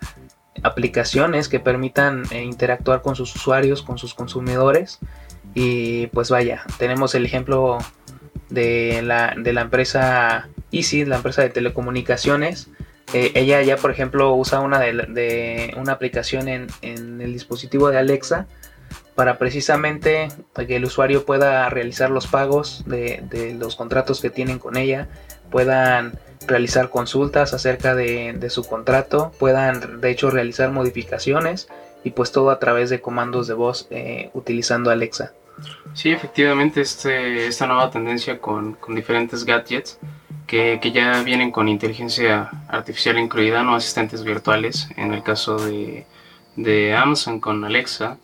aplicaciones 0.62 1.48
que 1.48 1.60
permitan 1.60 2.24
eh, 2.30 2.42
interactuar 2.42 3.02
con 3.02 3.16
sus 3.16 3.34
usuarios, 3.34 3.82
con 3.82 3.98
sus 3.98 4.14
consumidores 4.14 4.98
y 5.54 6.08
pues 6.08 6.30
vaya, 6.30 6.62
tenemos 6.78 7.14
el 7.14 7.24
ejemplo 7.24 7.78
de 8.50 9.02
la, 9.02 9.34
de 9.36 9.52
la 9.52 9.62
empresa 9.62 10.48
Easy, 10.72 11.04
la 11.04 11.16
empresa 11.16 11.42
de 11.42 11.50
telecomunicaciones. 11.50 12.68
Eh, 13.12 13.32
ella 13.34 13.62
ya, 13.62 13.76
por 13.76 13.90
ejemplo, 13.90 14.34
usa 14.34 14.60
una, 14.60 14.80
de, 14.80 15.74
una 15.76 15.92
aplicación 15.92 16.48
en, 16.48 16.68
el 16.82 17.32
dispositivo 17.32 17.90
de 17.90 17.98
Alexa 17.98 18.46
para 19.14 19.38
precisamente 19.38 20.28
que 20.54 20.76
el 20.76 20.84
usuario 20.84 21.24
pueda 21.24 21.68
realizar 21.68 22.10
los 22.10 22.26
pagos 22.26 22.82
de, 22.86 23.22
de 23.30 23.54
los 23.54 23.76
contratos 23.76 24.20
que 24.20 24.30
tienen 24.30 24.58
con 24.58 24.76
ella, 24.76 25.08
puedan 25.50 26.18
realizar 26.46 26.90
consultas 26.90 27.54
acerca 27.54 27.94
de, 27.94 28.50
su 28.50 28.64
contrato, 28.64 29.32
puedan 29.38 30.00
de 30.00 30.10
hecho 30.10 30.30
realizar 30.30 30.70
modificaciones 30.70 31.68
y 32.02 32.10
pues 32.10 32.32
todo 32.32 32.50
a 32.50 32.58
través 32.58 32.90
de 32.90 33.00
comandos 33.00 33.46
de 33.46 33.54
voz 33.54 33.86
eh, 33.90 34.30
utilizando 34.34 34.90
Alexa. 34.90 35.32
Sí, 35.94 36.10
efectivamente, 36.10 36.80
este, 36.80 37.46
esta 37.46 37.66
nueva 37.66 37.90
tendencia 37.90 38.38
con, 38.40 38.76
diferentes 38.88 39.44
gadgets 39.44 39.98
que, 40.46 40.78
ya 40.92 41.22
vienen 41.22 41.50
con 41.50 41.68
inteligencia 41.68 42.50
artificial 42.68 43.18
incluida, 43.18 43.62
no 43.62 43.74
asistentes 43.74 44.24
virtuales, 44.24 44.88
en 44.96 45.12
el 45.14 45.22
caso 45.22 45.56
de, 45.56 46.06
Amazon 46.96 47.40
con 47.40 47.64
Alexa, 47.64 48.18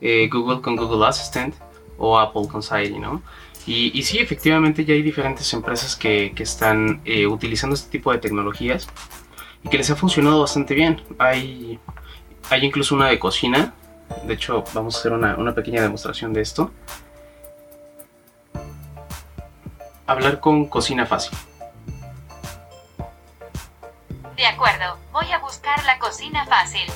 eh, 0.00 0.28
Google 0.30 0.60
con 0.60 0.76
Google 0.76 1.06
Assistant 1.06 1.54
o 1.98 2.18
Apple 2.18 2.48
con 2.50 2.62
Siri, 2.62 2.98
¿no? 2.98 3.22
Y, 3.66 4.02
sí, 4.02 4.18
efectivamente 4.18 4.84
ya 4.84 4.92
hay 4.94 5.02
diferentes 5.02 5.50
empresas 5.54 5.96
que, 5.96 6.32
están 6.38 7.00
eh, 7.04 7.26
utilizando 7.26 7.74
este 7.74 7.90
tipo 7.90 8.12
de 8.12 8.18
tecnologías 8.18 8.88
y 9.62 9.68
que 9.68 9.78
les 9.78 9.90
ha 9.90 9.96
funcionado 9.96 10.40
bastante 10.40 10.74
bien. 10.74 11.00
Hay, 11.18 11.78
hay 12.50 12.64
incluso 12.64 12.94
una 12.94 13.08
de 13.08 13.18
cocina 13.18 13.72
de 14.26 14.34
hecho, 14.34 14.64
vamos 14.72 14.96
a 14.96 14.98
hacer 14.98 15.12
una, 15.12 15.54
pequeña 15.54 15.82
demostración 15.82 16.32
de 16.32 16.40
esto. 16.40 16.70
Hablar 20.06 20.40
con 20.40 20.66
Cocina 20.66 21.06
Fácil. 21.06 21.36
Acuerdo, 24.64 24.98
voy 25.12 25.30
a 25.30 25.38
buscar 25.40 25.84
la 25.84 25.98
cocina 25.98 26.46
fácil. 26.46 26.90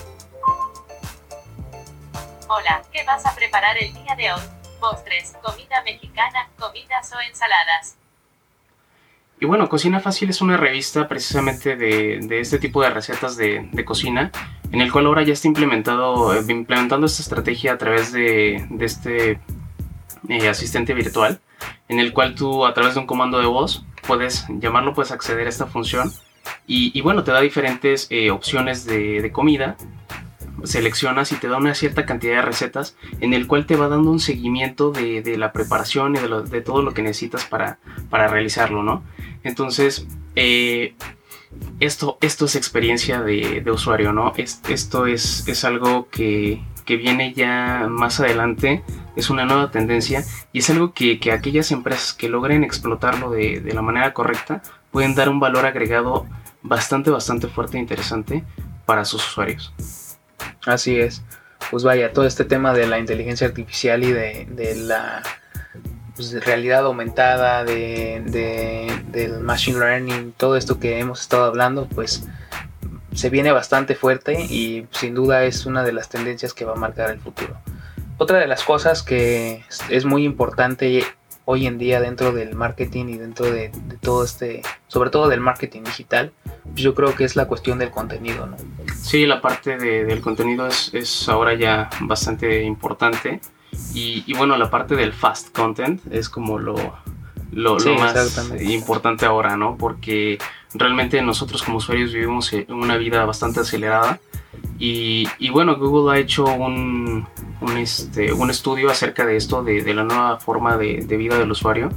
Hola, 2.48 2.82
¿qué 2.90 3.04
vas 3.04 3.26
a 3.26 3.34
preparar 3.34 3.76
el 3.76 3.92
día 3.92 4.16
de 4.16 4.32
hoy? 4.32 4.40
Postres, 4.80 5.36
comida 5.42 5.82
mexicana, 5.84 6.48
comidas 6.58 7.12
o 7.12 7.20
ensaladas. 7.20 7.98
Y 9.40 9.44
bueno, 9.44 9.68
Cocina 9.68 10.00
Fácil 10.00 10.30
es 10.30 10.40
una 10.40 10.56
revista 10.56 11.06
precisamente 11.08 11.76
de, 11.76 12.40
este 12.40 12.58
tipo 12.58 12.82
de 12.82 12.90
recetas 12.90 13.36
de, 13.36 13.84
cocina, 13.84 14.32
en 14.72 14.80
el 14.80 14.90
cual 14.90 15.06
ahora 15.06 15.22
ya 15.22 15.34
está 15.34 15.46
implementado, 15.46 16.34
eh, 16.34 16.42
implementando 16.48 17.06
esta 17.06 17.22
estrategia 17.22 17.74
a 17.74 17.78
través 17.78 18.12
de, 18.12 18.66
este 18.80 19.40
eh, 20.28 20.48
asistente 20.48 20.94
virtual, 20.94 21.40
en 21.88 22.00
el 22.00 22.14
cual 22.14 22.34
tú 22.34 22.64
a 22.64 22.72
través 22.72 22.94
de 22.94 23.00
un 23.00 23.06
comando 23.06 23.38
de 23.38 23.46
voz 23.46 23.84
puedes 24.06 24.46
llamarlo, 24.48 24.94
puedes 24.94 25.12
acceder 25.12 25.46
a 25.46 25.50
esta 25.50 25.66
función 25.66 26.10
y, 26.66 27.00
bueno, 27.00 27.24
te 27.24 27.32
da 27.32 27.40
diferentes 27.40 28.06
eh, 28.10 28.30
opciones 28.30 28.84
de, 28.84 29.30
comida 29.32 29.76
seleccionas 30.64 31.30
y 31.30 31.36
te 31.36 31.46
da 31.46 31.56
una 31.56 31.72
cierta 31.74 32.04
cantidad 32.04 32.36
de 32.36 32.42
recetas 32.42 32.96
en 33.20 33.32
el 33.32 33.46
cual 33.46 33.64
te 33.64 33.76
va 33.76 33.88
dando 33.88 34.10
un 34.10 34.18
seguimiento 34.18 34.90
de, 34.90 35.36
la 35.38 35.52
preparación 35.52 36.16
y 36.16 36.18
de, 36.18 36.60
todo 36.60 36.82
lo 36.82 36.92
que 36.94 37.02
necesitas 37.02 37.44
para, 37.44 37.78
para 38.10 38.26
realizarlo, 38.26 38.82
¿no? 38.82 39.04
Entonces, 39.44 40.06
eh, 40.34 40.94
esto, 41.80 42.18
esto 42.20 42.46
es 42.46 42.56
experiencia 42.56 43.20
de, 43.22 43.64
usuario, 43.70 44.12
¿no? 44.12 44.32
esto 44.36 45.06
es, 45.06 45.46
es 45.48 45.64
algo 45.64 46.08
que, 46.10 46.60
viene 46.86 47.34
ya 47.34 47.86
más 47.88 48.18
adelante, 48.18 48.82
es 49.14 49.28
una 49.28 49.44
nueva 49.44 49.70
tendencia 49.70 50.24
y 50.52 50.60
es 50.60 50.70
algo 50.70 50.92
que, 50.92 51.20
aquellas 51.32 51.70
empresas 51.70 52.14
que 52.14 52.28
logren 52.28 52.64
explotarlo 52.64 53.30
de, 53.30 53.62
la 53.72 53.82
manera 53.82 54.12
correcta 54.14 54.62
pueden 54.90 55.14
dar 55.14 55.28
un 55.28 55.40
valor 55.40 55.66
agregado 55.66 56.26
bastante, 56.62 57.10
bastante 57.10 57.48
fuerte 57.48 57.76
e 57.76 57.80
interesante 57.80 58.44
para 58.86 59.04
sus 59.04 59.26
usuarios. 59.26 59.72
Así 60.66 60.98
es. 60.98 61.22
Pues 61.70 61.84
vaya, 61.84 62.12
todo 62.12 62.26
este 62.26 62.44
tema 62.44 62.72
de 62.72 62.86
la 62.86 62.98
inteligencia 62.98 63.46
artificial 63.46 64.02
y 64.04 64.12
de, 64.12 64.74
la 64.76 65.22
pues, 66.16 66.32
realidad 66.44 66.84
aumentada, 66.84 67.64
de, 67.64 68.22
del 69.10 69.40
machine 69.40 69.78
learning, 69.78 70.32
todo 70.36 70.56
esto 70.56 70.78
que 70.78 70.98
hemos 70.98 71.20
estado 71.20 71.44
hablando, 71.44 71.86
pues 71.88 72.26
se 73.14 73.30
viene 73.30 73.50
bastante 73.52 73.94
fuerte 73.94 74.40
y 74.40 74.86
sin 74.92 75.14
duda 75.14 75.44
es 75.44 75.66
una 75.66 75.82
de 75.82 75.92
las 75.92 76.08
tendencias 76.08 76.54
que 76.54 76.64
va 76.64 76.72
a 76.72 76.76
marcar 76.76 77.10
el 77.10 77.20
futuro. 77.20 77.56
Otra 78.16 78.38
de 78.38 78.46
las 78.46 78.62
cosas 78.62 79.02
que 79.02 79.64
es 79.90 80.04
muy 80.04 80.24
importante 80.24 81.04
hoy 81.50 81.66
en 81.66 81.78
día 81.78 81.98
dentro 81.98 82.30
del 82.32 82.54
marketing 82.54 83.06
y 83.06 83.16
dentro 83.16 83.50
de, 83.50 83.72
todo 84.02 84.22
este, 84.22 84.60
sobre 84.86 85.08
todo 85.08 85.28
del 85.28 85.40
marketing 85.40 85.82
digital, 85.82 86.30
pues 86.44 86.82
yo 86.82 86.94
creo 86.94 87.14
que 87.14 87.24
es 87.24 87.36
la 87.36 87.46
cuestión 87.46 87.78
del 87.78 87.90
contenido, 87.90 88.46
¿no? 88.46 88.58
Sí, 88.94 89.24
la 89.24 89.40
parte 89.40 89.78
del 89.78 90.20
contenido 90.20 90.66
es, 90.66 90.92
es, 90.92 91.26
ahora 91.26 91.54
ya 91.54 91.88
bastante 92.00 92.62
importante 92.64 93.40
y, 93.94 94.30
bueno, 94.34 94.58
la 94.58 94.68
parte 94.68 94.94
del 94.94 95.14
fast 95.14 95.56
content 95.56 96.02
es 96.12 96.28
como 96.28 96.58
lo, 96.58 96.74
lo, 97.52 97.78
más 97.98 98.52
importante 98.60 99.24
ahora, 99.24 99.56
¿no? 99.56 99.78
Porque 99.78 100.36
realmente 100.74 101.22
nosotros 101.22 101.62
como 101.62 101.78
usuarios 101.78 102.12
vivimos 102.12 102.52
una 102.68 102.98
vida 102.98 103.24
bastante 103.24 103.60
acelerada 103.60 104.20
y, 104.78 105.26
y 105.38 105.48
bueno, 105.48 105.76
Google 105.76 106.14
ha 106.14 106.20
hecho 106.20 106.44
un, 106.44 107.26
un, 107.60 107.76
este, 107.76 108.32
un 108.32 108.50
estudio 108.50 108.90
acerca 108.90 109.26
de 109.26 109.36
esto, 109.36 109.62
de, 109.62 109.82
de 109.82 109.94
la 109.94 110.04
nueva 110.04 110.38
forma 110.38 110.76
de, 110.76 111.04
de, 111.06 111.16
vida 111.16 111.38
del 111.38 111.50
usuario, 111.50 111.90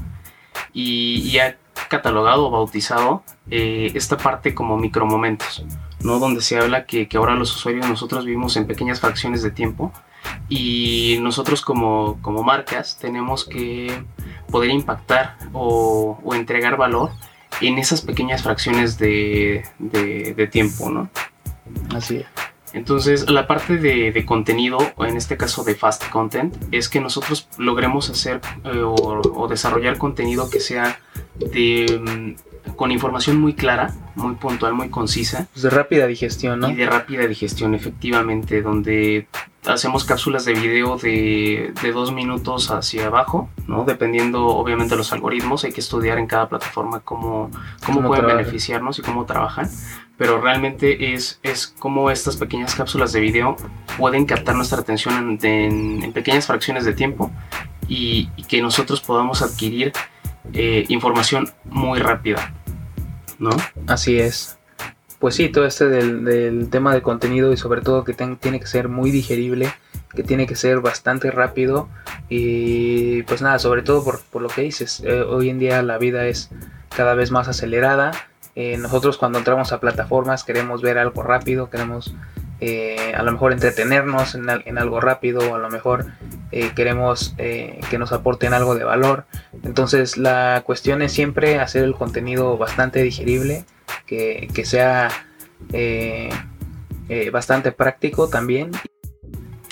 y, 0.74 1.38
ha 1.40 1.58
catalogado 1.90 2.48
o 2.48 2.52
bautizado 2.52 3.24
eh, 3.50 3.92
esta 3.96 4.18
parte 4.18 4.54
como 4.54 4.78
micromomentos, 4.78 5.66
¿no? 6.02 6.20
donde 6.20 6.42
se 6.42 6.58
habla 6.58 6.86
que, 6.86 7.08
que, 7.08 7.18
ahora 7.18 7.36
los 7.36 7.56
usuarios 7.56 7.88
nosotros 7.88 8.26
vivimos 8.26 8.56
en 8.56 8.66
pequeñas 8.66 9.00
fracciones 9.00 9.42
de 9.42 9.52
tiempo 9.52 9.92
y 10.48 11.18
nosotros 11.22 11.62
como, 11.62 12.20
como 12.22 12.44
marcas 12.44 12.98
tenemos 13.00 13.46
que 13.46 14.04
poder 14.50 14.70
impactar 14.70 15.38
o, 15.54 16.20
o 16.24 16.36
entregar 16.36 16.78
valor 16.78 17.12
en 17.60 17.78
esas 17.78 18.02
pequeñas 18.02 18.44
fracciones 18.44 18.98
de, 18.98 19.64
de, 19.80 20.48
tiempo, 20.48 20.90
¿no? 20.90 21.10
Así 21.94 22.18
es. 22.18 22.26
Entonces, 22.74 23.30
la 23.30 23.48
parte 23.48 23.78
de, 23.78 24.26
contenido, 24.26 24.78
o 24.96 25.06
en 25.06 25.18
este 25.18 25.38
caso 25.38 25.64
de 25.64 25.76
fast 25.76 26.10
content, 26.10 26.56
es 26.72 26.90
que 26.90 27.00
nosotros 27.00 27.48
logremos 27.58 28.10
hacer 28.10 28.42
eh, 28.64 28.82
o, 28.84 29.48
desarrollar 29.50 29.98
contenido 29.98 30.50
que 30.50 30.60
sea 30.60 31.00
de, 31.36 32.36
mm, 32.68 32.72
con 32.76 32.92
información 32.92 33.40
muy 33.40 33.54
clara, 33.54 33.94
muy 34.16 34.36
puntual, 34.36 34.74
muy 34.74 34.90
concisa. 34.90 35.48
Pues 35.52 35.64
de 35.64 35.70
rápida 35.70 36.08
digestión, 36.08 36.60
¿no? 36.60 36.70
Y 36.70 36.76
de 36.76 36.86
rápida 36.86 37.28
digestión, 37.28 37.76
efectivamente, 37.76 38.62
donde 38.62 39.28
hacemos 39.66 40.06
cápsulas 40.06 40.46
de 40.46 40.54
video 40.54 40.98
de, 40.98 41.74
de, 41.82 41.92
dos 41.92 42.12
minutos 42.12 42.72
hacia 42.72 43.08
abajo, 43.08 43.50
¿no? 43.68 43.84
Dependiendo 43.84 44.48
obviamente 44.48 44.96
de 44.96 44.98
los 44.98 45.14
algoritmos, 45.14 45.64
hay 45.64 45.72
que 45.72 45.82
estudiar 45.82 46.18
en 46.18 46.28
cada 46.28 46.50
plataforma 46.50 47.02
cómo, 47.02 47.52
cómo, 47.86 48.08
pueden 48.08 48.26
beneficiarnos 48.26 48.98
y 49.00 49.02
cómo 49.02 49.26
trabajan, 49.26 49.70
pero 50.22 50.40
realmente 50.40 51.16
es, 51.16 51.40
es 51.42 51.66
como 51.66 52.12
estas 52.12 52.38
pequeñas 52.38 52.76
cápsulas 52.76 53.12
de 53.12 53.20
video 53.22 53.56
pueden 53.98 54.28
captar 54.28 54.54
nuestra 54.54 54.78
atención 54.78 55.40
en, 55.42 56.14
pequeñas 56.14 56.46
fracciones 56.46 56.86
de 56.86 56.94
tiempo 56.94 57.32
y, 57.88 58.30
que 58.48 58.62
nosotros 58.62 59.02
podamos 59.02 59.42
adquirir 59.42 59.92
eh, 60.54 60.86
información 60.90 61.50
muy 61.66 61.98
rápida, 61.98 62.54
¿no? 63.40 63.50
Así 63.88 64.20
es 64.20 64.60
pues 65.18 65.34
sí, 65.34 65.50
todo 65.50 65.66
este 65.66 65.88
del, 65.88 66.70
tema 66.70 66.94
de 66.94 67.02
contenido 67.02 67.52
y 67.52 67.58
sobre 67.58 67.82
todo 67.82 68.04
que 68.04 68.14
tiene 68.14 68.60
que 68.60 68.68
ser 68.68 68.90
muy 68.90 69.10
digerible, 69.10 69.74
que 70.14 70.22
tiene 70.22 70.46
que 70.46 70.56
ser 70.56 70.82
bastante 70.82 71.32
rápido 71.32 71.90
y 72.30 73.24
pues 73.24 73.42
nada, 73.42 73.58
sobre 73.58 73.82
todo 73.82 74.04
por, 74.04 74.40
lo 74.40 74.50
que 74.50 74.62
dices, 74.62 75.02
eh, 75.04 75.22
hoy 75.22 75.50
en 75.50 75.58
día 75.58 75.82
la 75.82 75.98
vida 75.98 76.28
es 76.28 76.52
cada 76.96 77.16
vez 77.16 77.32
más 77.32 77.48
acelerada, 77.48 78.12
eh, 78.56 78.78
nosotros 78.78 79.18
cuando 79.18 79.40
entramos 79.40 79.72
a 79.72 79.80
plataformas 79.80 80.44
queremos 80.44 80.82
ver 80.82 80.98
algo 80.98 81.24
rápido, 81.24 81.70
queremos 81.70 82.14
eh, 82.60 83.14
a 83.16 83.24
lo 83.24 83.32
mejor 83.32 83.54
entretenernos 83.54 84.36
en, 84.36 84.78
algo 84.78 85.02
rápido 85.02 85.52
o 85.52 85.56
a 85.56 85.60
lo 85.60 85.70
mejor 85.70 86.06
queremos 86.76 87.34
que 87.38 87.98
nos 87.98 88.12
aporten 88.12 88.54
algo 88.54 88.76
de 88.76 88.84
valor, 88.84 89.26
entonces 89.64 90.18
la 90.18 90.62
cuestión 90.66 91.02
es 91.02 91.14
siempre 91.14 91.60
hacer 91.60 91.84
el 91.84 91.96
contenido 91.96 92.58
bastante 92.58 93.02
digerible, 93.02 93.66
que, 94.06 94.66
sea 94.66 95.10
eh, 95.74 96.30
eh, 97.10 97.30
bastante 97.30 97.72
práctico 97.72 98.30
también. 98.30 98.72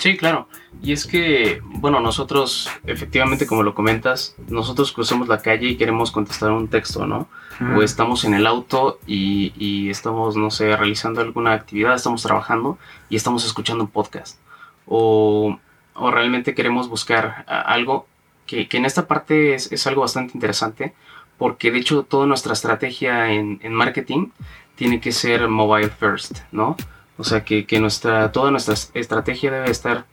Sí, 0.00 0.16
claro. 0.16 0.48
Y 0.82 0.92
es 0.92 1.06
que, 1.06 1.60
bueno, 1.62 2.00
nosotros, 2.00 2.70
efectivamente, 2.86 3.46
como 3.46 3.62
lo 3.62 3.74
comentas, 3.74 4.34
nosotros 4.48 4.92
cruzamos 4.92 5.28
la 5.28 5.42
calle 5.42 5.68
y 5.68 5.76
queremos 5.76 6.10
contestar 6.10 6.52
un 6.52 6.68
texto, 6.68 7.06
¿no? 7.06 7.28
O 7.76 7.82
estamos 7.82 8.24
en 8.24 8.32
el 8.32 8.46
auto 8.46 8.98
y, 9.06 9.90
estamos, 9.90 10.36
no 10.36 10.50
sé, 10.50 10.74
realizando 10.74 11.20
alguna 11.20 11.52
actividad, 11.52 11.94
estamos 11.94 12.22
trabajando 12.22 12.78
y 13.10 13.16
estamos 13.16 13.44
escuchando 13.44 13.84
un 13.84 13.90
podcast. 13.90 14.38
O, 14.86 15.58
o 15.92 16.10
realmente 16.10 16.54
queremos 16.54 16.88
buscar 16.88 17.44
algo 17.46 18.06
que, 18.46 18.68
que 18.68 18.78
en 18.78 18.86
esta 18.86 19.06
parte 19.06 19.52
es, 19.52 19.70
es, 19.70 19.86
algo 19.86 20.00
bastante 20.00 20.32
interesante 20.32 20.94
porque 21.36 21.70
de 21.70 21.78
hecho 21.78 22.04
toda 22.04 22.26
nuestra 22.26 22.54
estrategia 22.54 23.32
en, 23.32 23.60
marketing 23.72 24.28
tiene 24.76 24.98
que 24.98 25.12
ser 25.12 25.46
mobile 25.48 25.90
first, 25.90 26.38
¿no? 26.52 26.74
O 27.20 27.24
sea 27.24 27.44
que, 27.44 27.66
nuestra, 27.80 28.32
toda 28.32 28.50
nuestra 28.50 28.74
estrategia 28.94 29.50
debe 29.50 29.70
estar 29.70 30.06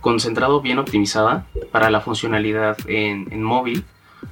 concentrado, 0.00 0.62
bien 0.62 0.78
optimizada 0.78 1.46
para 1.70 1.90
la 1.90 2.00
funcionalidad 2.00 2.76
en, 2.86 3.42
móvil, 3.42 3.84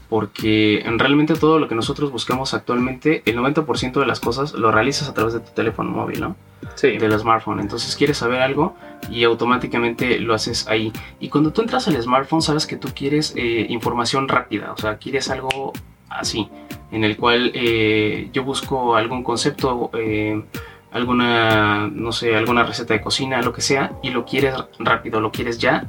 porque 0.08 0.82
realmente 0.96 1.34
todo 1.34 1.58
lo 1.58 1.68
que 1.68 1.74
nosotros 1.74 2.10
buscamos 2.10 2.54
actualmente, 2.54 3.22
el 3.26 3.36
90% 3.36 4.00
de 4.00 4.06
las 4.06 4.20
cosas 4.20 4.54
lo 4.54 4.72
realizas 4.72 5.10
a 5.10 5.14
través 5.14 5.34
de 5.34 5.40
tu 5.40 5.52
teléfono 5.52 5.90
móvil, 5.90 6.20
¿no? 6.22 6.36
Sí. 6.74 6.96
Del 6.96 7.18
smartphone. 7.18 7.60
Entonces 7.60 7.94
quieres 7.96 8.16
saber 8.16 8.40
algo 8.40 8.74
y 9.10 9.24
automáticamente 9.24 10.18
lo 10.18 10.32
haces 10.32 10.66
ahí. 10.68 10.94
Y 11.20 11.28
cuando 11.28 11.52
tú 11.52 11.60
entras 11.60 11.86
al 11.86 12.00
smartphone, 12.02 12.40
sabes 12.40 12.66
que 12.66 12.76
tú 12.76 12.88
quieres 12.94 13.34
eh, 13.36 13.66
información 13.68 14.26
rápida, 14.26 14.72
o 14.72 14.76
sea, 14.78 14.96
quieres 14.96 15.28
algo 15.28 15.74
así, 16.08 16.48
en 16.92 17.04
el 17.04 17.18
cual 17.18 17.50
eh, 17.54 18.30
yo 18.32 18.42
busco 18.42 18.96
algún 18.96 19.22
concepto, 19.22 19.90
eh, 19.94 20.42
alguna, 20.90 21.88
no 21.88 22.12
sé, 22.12 22.34
alguna 22.36 22.64
receta 22.64 22.94
de 22.94 23.00
cocina, 23.00 23.42
lo 23.42 23.52
que 23.52 23.60
sea, 23.60 23.92
y 24.02 24.10
lo 24.10 24.24
quieres 24.24 24.54
rápido, 24.78 25.20
lo 25.20 25.30
quieres 25.30 25.58
ya. 25.58 25.86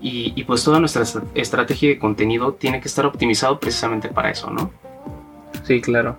Y, 0.00 0.32
y 0.36 0.44
pues 0.44 0.62
toda 0.62 0.80
nuestra 0.80 1.04
estrategia 1.34 1.88
de 1.88 1.98
contenido 1.98 2.52
tiene 2.52 2.80
que 2.80 2.88
estar 2.88 3.06
optimizado 3.06 3.58
precisamente 3.58 4.08
para 4.08 4.30
eso, 4.30 4.50
¿no? 4.50 4.70
Sí, 5.62 5.80
claro. 5.80 6.18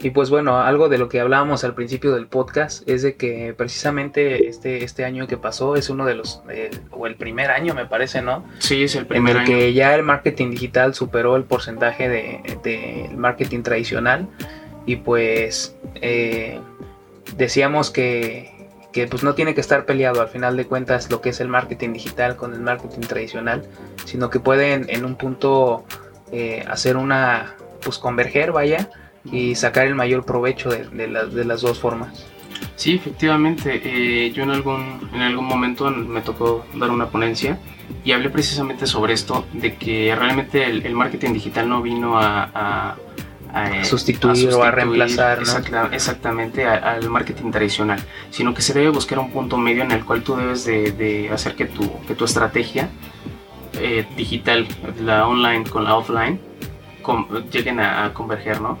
Y 0.00 0.10
pues 0.10 0.30
bueno, 0.30 0.58
algo 0.60 0.88
de 0.88 0.96
lo 0.96 1.08
que 1.08 1.20
hablábamos 1.20 1.64
al 1.64 1.74
principio 1.74 2.14
del 2.14 2.28
podcast 2.28 2.88
es 2.88 3.02
de 3.02 3.16
que 3.16 3.52
precisamente 3.56 4.48
este, 4.48 4.84
este 4.84 5.04
año 5.04 5.26
que 5.26 5.36
pasó 5.36 5.74
es 5.74 5.90
uno 5.90 6.06
de 6.06 6.14
los, 6.14 6.40
eh, 6.50 6.70
o 6.92 7.08
el 7.08 7.16
primer 7.16 7.50
año 7.50 7.74
me 7.74 7.84
parece, 7.84 8.22
¿no? 8.22 8.44
Sí, 8.58 8.84
es 8.84 8.94
el 8.94 9.06
primer 9.06 9.36
en 9.36 9.42
el 9.42 9.48
que 9.48 9.72
ya 9.72 9.96
el 9.96 10.04
marketing 10.04 10.50
digital 10.50 10.94
superó 10.94 11.34
el 11.34 11.44
porcentaje 11.44 12.08
del 12.08 12.62
de, 12.62 13.10
marketing 13.16 13.62
tradicional 13.62 14.28
y 14.86 14.96
pues 14.96 15.76
eh, 15.96 16.60
decíamos 17.38 17.90
que, 17.90 18.52
que 18.92 19.06
pues 19.06 19.22
no 19.22 19.34
tiene 19.34 19.54
que 19.54 19.60
estar 19.60 19.86
peleado 19.86 20.20
al 20.20 20.28
final 20.28 20.56
de 20.56 20.66
cuentas 20.66 21.10
lo 21.10 21.20
que 21.20 21.30
es 21.30 21.40
el 21.40 21.48
marketing 21.48 21.92
digital 21.94 22.36
con 22.36 22.52
el 22.52 22.60
marketing 22.60 23.00
tradicional, 23.00 23.64
sino 24.04 24.28
que 24.28 24.40
pueden 24.40 24.86
en 24.88 25.04
un 25.04 25.16
punto 25.16 25.84
eh, 26.32 26.64
hacer 26.68 26.96
una, 26.96 27.54
pues 27.82 27.98
converger, 27.98 28.52
vaya, 28.52 28.90
y 29.24 29.54
sacar 29.54 29.86
el 29.86 29.94
mayor 29.94 30.24
provecho 30.24 30.70
de, 30.70 30.84
de, 30.88 31.44
las 31.44 31.60
dos 31.60 31.78
formas. 31.78 32.26
Sí, 32.76 32.94
efectivamente. 32.94 33.80
Eh, 33.84 34.32
yo 34.32 34.42
en 34.42 34.50
algún, 34.50 35.08
en 35.12 35.20
algún 35.20 35.44
momento 35.44 35.90
me 35.90 36.20
tocó 36.22 36.64
dar 36.74 36.90
una 36.90 37.08
ponencia 37.08 37.58
y 38.04 38.12
hablé 38.12 38.30
precisamente 38.30 38.86
sobre 38.86 39.14
esto, 39.14 39.44
de 39.52 39.76
que 39.76 40.14
realmente 40.14 40.64
el, 40.64 40.94
marketing 40.94 41.32
digital 41.32 41.68
no 41.68 41.82
vino 41.82 42.18
a, 42.18 42.96
sustituir, 43.84 44.52
o 44.54 44.62
a 44.62 44.70
reemplazar. 44.70 45.40
exactamente 45.92 46.66
al 46.66 47.08
marketing 47.08 47.50
tradicional, 47.50 48.00
sino 48.30 48.54
que 48.54 48.62
se 48.62 48.74
debe 48.74 48.90
buscar 48.90 49.18
un 49.18 49.30
punto 49.30 49.56
medio 49.56 49.82
en 49.82 49.92
el 49.92 50.04
cual 50.04 50.22
tú 50.22 50.36
debes 50.36 50.64
de, 50.64 50.92
de 50.92 51.30
hacer 51.30 51.54
que 51.54 51.66
tu, 51.66 51.90
que 52.06 52.14
tu 52.14 52.24
estrategia 52.24 52.88
eh, 53.74 54.06
digital, 54.16 54.66
la 55.00 55.28
online 55.28 55.64
con 55.64 55.84
la 55.84 55.94
offline, 55.94 56.40
lleguen 57.50 57.80
a, 57.80 58.12
converger, 58.12 58.60
¿no? 58.60 58.78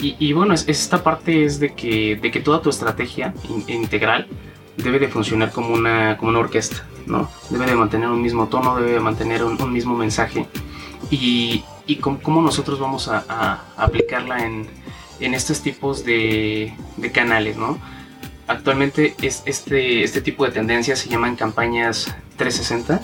Y, 0.00 0.32
bueno, 0.32 0.54
es, 0.54 0.68
esta 0.68 1.02
parte 1.02 1.44
es 1.44 1.58
de 1.58 1.74
que, 1.74 2.14
de 2.14 2.30
que 2.30 2.38
toda 2.38 2.62
tu 2.62 2.70
estrategia 2.70 3.34
integral 3.66 4.28
debe 4.76 5.00
de 5.00 5.08
funcionar 5.08 5.50
como 5.50 5.74
una, 5.74 6.16
como 6.16 6.30
una 6.30 6.38
orquesta, 6.38 6.86
¿no? 7.06 7.28
Debe 7.50 7.66
de 7.66 7.74
mantener 7.74 8.08
un 8.08 8.22
mismo 8.22 8.46
tono, 8.46 8.76
debe 8.76 8.92
de 8.92 9.00
mantener 9.00 9.42
un, 9.42 9.72
mismo 9.72 9.96
mensaje. 9.96 10.46
Y, 11.10 11.64
y 11.88 11.96
cómo, 11.96 12.42
nosotros 12.42 12.78
vamos 12.78 13.08
a, 13.08 13.64
aplicarla 13.76 14.44
en, 14.44 14.68
en, 15.20 15.34
estos 15.34 15.62
tipos 15.62 16.04
de, 16.04 16.74
canales, 17.12 17.56
¿no? 17.56 17.78
Actualmente 18.46 19.16
es, 19.22 19.42
este, 19.46 20.04
este 20.04 20.20
tipo 20.20 20.44
de 20.44 20.52
tendencias 20.52 21.00
se 21.00 21.08
llaman 21.08 21.34
campañas 21.34 22.14
360, 22.36 23.00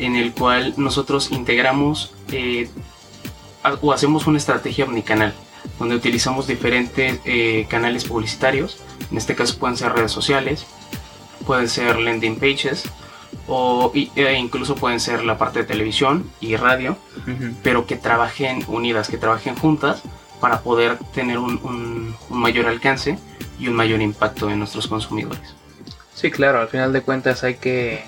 en 0.00 0.16
el 0.16 0.32
cual 0.32 0.74
nosotros 0.76 1.30
integramos 1.30 2.14
eh, 2.32 2.68
o 3.80 3.92
hacemos 3.92 4.26
una 4.26 4.38
estrategia 4.38 4.84
omnicanal 4.84 5.32
donde 5.78 5.94
utilizamos 5.94 6.48
diferentes 6.48 7.20
eh, 7.24 7.66
canales 7.68 8.04
publicitarios. 8.04 8.78
En 9.10 9.18
este 9.18 9.36
caso 9.36 9.58
pueden 9.58 9.76
ser 9.76 9.92
redes 9.92 10.12
sociales, 10.12 10.66
pueden 11.46 11.68
ser 11.68 11.98
landing 11.98 12.38
pages 12.38 12.84
o 13.46 13.92
e 13.94 14.34
incluso 14.34 14.74
pueden 14.74 14.98
ser 14.98 15.24
la 15.24 15.38
parte 15.38 15.60
de 15.60 15.64
televisión 15.64 16.28
y 16.40 16.56
radio 16.56 16.96
Pero 17.62 17.86
que 17.86 17.96
trabajen 17.96 18.64
unidas, 18.68 19.08
que 19.08 19.18
trabajen 19.18 19.56
juntas 19.56 20.02
para 20.40 20.60
poder 20.60 20.96
tener 21.14 21.38
un, 21.38 21.58
un- 21.62 22.14
un 22.28 22.38
mayor 22.40 22.66
alcance 22.66 23.18
y 23.58 23.68
un 23.68 23.74
mayor 23.74 24.00
impacto 24.02 24.50
en 24.50 24.58
nuestros 24.58 24.86
consumidores. 24.86 25.54
Sí, 26.14 26.30
claro, 26.30 26.60
al 26.60 26.68
final 26.68 26.92
de 26.92 27.00
cuentas 27.02 27.42
hay 27.44 27.54
que 27.56 28.04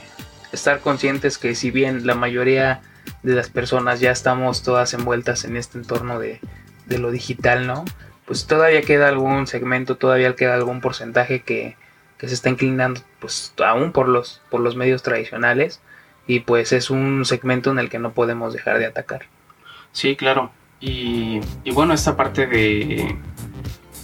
estar 0.53 0.81
conscientes 0.81 1.37
que 1.39 1.55
si 1.55 1.71
bien 1.71 2.07
la 2.07 2.15
mayoría 2.15 2.81
de 3.23 3.35
las 3.35 3.49
personas 3.51 4.01
ya 4.01 4.11
estamos 4.13 4.63
todas 4.63 4.95
envueltas 4.95 5.45
en 5.45 5.57
este 5.57 5.79
entorno 5.79 6.19
de, 6.19 6.41
de 6.87 6.99
lo 6.99 7.11
digital, 7.11 7.67
¿no? 7.67 7.85
Pues 8.27 8.47
todavía 8.47 8.83
queda 8.83 9.09
algún 9.09 9.47
segmento, 9.47 9.97
todavía 9.97 10.35
queda 10.37 10.55
algún 10.55 10.81
porcentaje 10.81 11.41
que, 11.43 11.77
que 12.19 12.29
se 12.29 12.35
está 12.35 12.51
inclinando 12.51 13.01
pues 13.21 13.53
aún 13.65 13.93
por 13.93 14.09
los, 14.09 14.43
por 14.51 14.61
los 14.61 14.77
medios 14.77 15.03
tradicionales 15.03 15.81
y 16.29 16.41
pues 16.41 16.73
es 16.73 16.91
un 16.91 17.25
segmento 17.25 17.73
en 17.73 17.81
el 17.81 17.89
que 17.91 17.99
no 17.99 18.13
podemos 18.13 18.53
dejar 18.53 18.79
de 18.79 18.87
atacar. 18.87 19.23
Sí, 19.91 20.15
claro. 20.15 20.53
Y, 20.81 21.41
y 21.65 21.73
bueno, 21.73 21.93
esta 21.95 22.17
parte 22.17 22.47
de, 22.47 23.17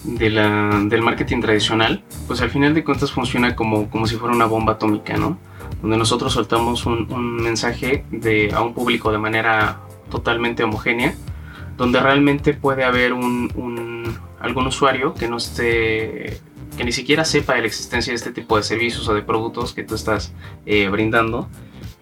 de 0.03 0.31
la- 0.31 0.81
del 0.87 1.03
marketing 1.03 1.41
tradicional, 1.41 2.03
pues 2.27 2.41
al 2.41 2.51
final 2.51 2.75
de 2.75 2.83
cuentas 2.83 3.13
funciona 3.13 3.55
como, 3.55 3.89
como 3.91 4.07
si 4.09 4.17
fuera 4.17 4.35
una 4.35 4.47
bomba 4.47 4.73
atómica, 4.73 5.17
¿no? 5.17 5.39
Donde 5.83 5.97
nosotros 5.99 6.33
soltamos 6.33 6.85
un, 6.87 7.13
un 7.13 7.37
mensaje 7.37 8.05
de, 8.11 8.51
a 8.53 8.61
un 8.63 8.75
público 8.75 9.13
de 9.13 9.19
manera 9.19 9.81
totalmente 10.11 10.65
homogénea, 10.65 11.15
donde 11.77 12.01
realmente 12.01 12.55
puede 12.55 12.85
haber 12.85 13.13
un, 13.13 14.19
algún 14.41 14.67
usuario 14.67 15.13
que 15.15 15.29
no 15.29 15.37
esté 15.37 16.41
que 16.77 16.83
ni 16.85 16.91
siquiera 16.91 17.25
sepa 17.25 17.55
de 17.55 17.61
la 17.61 17.67
existencia 17.69 18.11
de 18.13 18.17
este 18.17 18.33
tipo 18.33 18.57
de 18.57 18.65
servicios 18.65 19.07
o 19.09 19.15
de 19.15 19.23
productos 19.23 19.75
que 19.75 19.85
tú 19.85 19.95
estás 19.95 20.33
eh, 20.67 20.89
brindando 20.89 21.49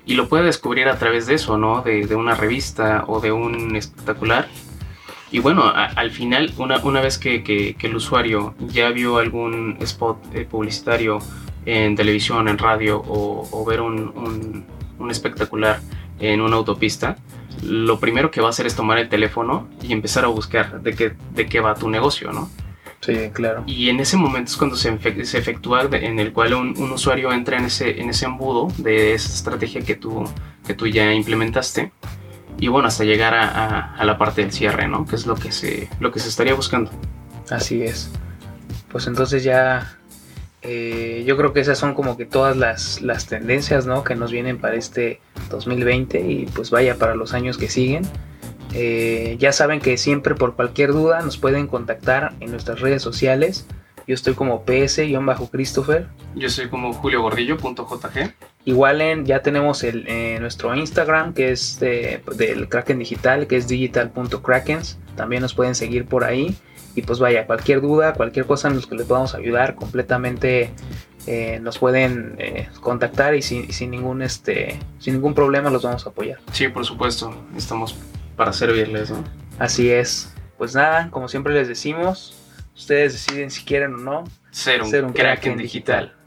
y 0.06 0.14
lo 0.14 0.28
puede 0.28 0.44
descubrir 0.44 0.88
a 0.88 0.98
través 0.98 1.26
de 1.26 1.34
eso, 1.34 1.58
¿no? 1.58 1.82
De, 1.82 2.06
de 2.06 2.14
una 2.14 2.34
revista 2.34 3.04
o 3.06 3.20
de 3.20 3.32
un 3.32 3.76
espectacular. 3.76 4.48
Y 5.30 5.38
bueno, 5.38 5.64
al 5.74 6.10
final, 6.10 6.52
una, 6.58 6.78
una 6.78 7.00
vez 7.00 7.16
que, 7.18 7.42
que- 7.42 7.74
el 7.80 7.96
usuario 7.96 8.54
ya 8.60 8.90
vio 8.90 9.16
algún 9.18 9.76
spot 9.80 10.18
eh, 10.34 10.44
publicitario 10.44 11.18
en 11.64 11.96
televisión, 11.96 12.48
en 12.48 12.58
radio 12.58 12.98
o, 12.98 13.48
o 13.50 13.64
ver 13.64 13.80
un, 13.80 14.12
un- 14.14 14.64
un 14.98 15.10
espectacular 15.10 15.80
en 16.20 16.40
una 16.40 16.56
autopista, 16.56 17.16
lo 17.62 17.98
primero 17.98 18.30
que 18.30 18.40
va 18.40 18.48
a 18.48 18.50
hacer 18.50 18.66
es 18.66 18.76
tomar 18.76 18.98
el 18.98 19.08
teléfono 19.08 19.68
y 19.82 19.92
empezar 19.92 20.24
a 20.24 20.28
buscar 20.28 20.80
de 20.82 20.94
qué, 20.94 21.14
de 21.34 21.46
qué 21.46 21.60
va 21.60 21.74
tu 21.74 21.88
negocio, 21.88 22.32
¿no? 22.32 22.50
Sí, 23.02 23.30
claro. 23.32 23.64
Y 23.66 23.88
en 23.88 23.98
ese 24.00 24.16
momento 24.16 24.50
es 24.52 24.56
cuando 24.56 24.76
se, 24.76 24.92
efe- 24.96 25.24
se 25.24 25.36
efectúa 25.38 25.82
en 25.92 26.20
el 26.20 26.32
cual 26.32 26.54
un, 26.54 26.74
un 26.78 26.92
usuario 26.92 27.32
entra 27.32 27.58
en 27.58 27.64
ese, 27.64 28.00
en 28.00 28.08
ese 28.08 28.26
embudo 28.26 28.68
de 28.78 29.14
esa 29.14 29.34
estrategia 29.34 29.80
que 29.82 29.96
tú, 29.96 30.24
que 30.66 30.74
tú 30.74 30.86
ya 30.86 31.12
implementaste. 31.12 31.90
Y 32.60 32.68
bueno, 32.68 32.86
hasta 32.88 33.02
llegar 33.04 33.34
a, 33.34 33.48
a- 33.48 33.94
a 33.96 34.04
la 34.04 34.18
parte 34.18 34.42
del 34.42 34.52
cierre, 34.52 34.86
¿no? 34.86 35.04
Que 35.04 35.16
es 35.16 35.26
lo 35.26 35.34
que 35.34 35.50
se, 35.50 35.88
lo 35.98 36.12
que 36.12 36.20
se 36.20 36.28
estaría 36.28 36.54
buscando. 36.54 36.92
Así 37.50 37.82
es. 37.82 38.08
Pues 38.88 39.08
entonces 39.08 39.42
ya 39.42 39.98
eh, 40.62 41.24
yo 41.26 41.36
creo 41.36 41.52
que 41.52 41.58
esas 41.60 41.78
son 41.78 41.94
como 41.94 42.16
que 42.16 42.24
todas 42.24 42.56
las, 42.56 43.00
las 43.02 43.26
tendencias 43.26 43.84
¿no? 43.84 44.04
que 44.04 44.14
nos 44.14 44.30
vienen 44.30 44.58
para 44.58 44.76
este 44.76 45.20
2020 45.50 46.20
y 46.20 46.46
pues 46.46 46.70
vaya 46.70 46.96
para 46.98 47.16
los 47.16 47.34
años 47.34 47.58
que 47.58 47.68
siguen. 47.68 48.04
Eh, 48.74 49.37
ya 49.38 49.52
saben 49.52 49.80
que 49.80 49.96
siempre 49.96 50.35
por 50.35 50.54
cualquier 50.56 50.92
duda 50.92 51.20
nos 51.22 51.37
pueden 51.37 51.66
contactar 51.66 52.35
en 52.40 52.50
nuestras 52.50 52.80
redes 52.80 53.02
sociales. 53.02 53.66
Yo 54.06 54.14
estoy 54.14 54.35
como 54.35 54.64
ps-christopher. 54.64 56.06
Yo 56.35 56.48
soy 56.50 56.68
como 56.68 56.92
juliogordillo.jg. 56.92 58.35
Igual 58.64 59.00
en, 59.00 59.26
ya 59.26 59.42
tenemos 59.42 59.82
el, 59.85 60.04
eh, 60.08 60.38
nuestro 60.40 60.74
Instagram 60.74 61.35
que 61.35 61.52
es 61.52 61.78
de- 61.80 62.22
del 62.37 62.68
Kraken 62.68 62.98
Digital, 62.98 63.46
que 63.46 63.56
es 63.56 63.68
digital.krakens. 63.68 64.98
También 65.16 65.42
nos 65.42 65.54
pueden 65.54 65.74
seguir 65.74 66.06
por 66.06 66.24
ahí. 66.24 66.56
Y 66.94 67.02
pues 67.02 67.18
vaya, 67.20 67.46
cualquier 67.46 67.80
duda, 67.80 68.12
cualquier 68.12 68.44
cosa 68.46 68.68
en 68.68 68.74
los 68.74 68.87
que 68.87 68.94
les 68.96 69.06
podamos 69.06 69.35
ayudar, 69.35 69.74
completamente 69.76 70.70
eh, 71.26 71.58
nos 71.62 71.78
pueden 71.78 72.35
eh, 72.38 72.68
contactar 72.80 73.35
y 73.35 73.42
sin, 73.42 73.72
sin 73.72 73.90
ningún 73.92 74.20
este 74.22 74.78
sin 74.98 75.14
ningún 75.14 75.35
problema 75.35 75.70
los 75.70 75.82
vamos 75.85 76.04
a 76.06 76.11
apoyar. 76.11 76.40
Sí, 76.52 76.68
por 76.68 76.85
supuesto. 76.85 77.32
Estamos 77.56 77.96
para 78.42 78.52
servirles, 78.52 79.11
¿no? 79.11 79.22
Así 79.61 79.88
es. 79.90 80.35
Pues 80.59 80.74
nada, 80.74 81.09
como 81.11 81.28
siempre 81.28 81.55
les 81.55 81.68
decimos, 81.68 82.37
ustedes 82.74 83.12
deciden 83.12 83.52
si 83.52 83.64
quieren 83.64 83.94
o 83.94 83.98
no 83.98 84.24
Ser 84.50 84.83
un, 84.83 84.90
ser 84.90 85.05
un 85.05 85.12
Kraken 85.12 85.57
digital. 85.57 86.07
digital. 86.07 86.21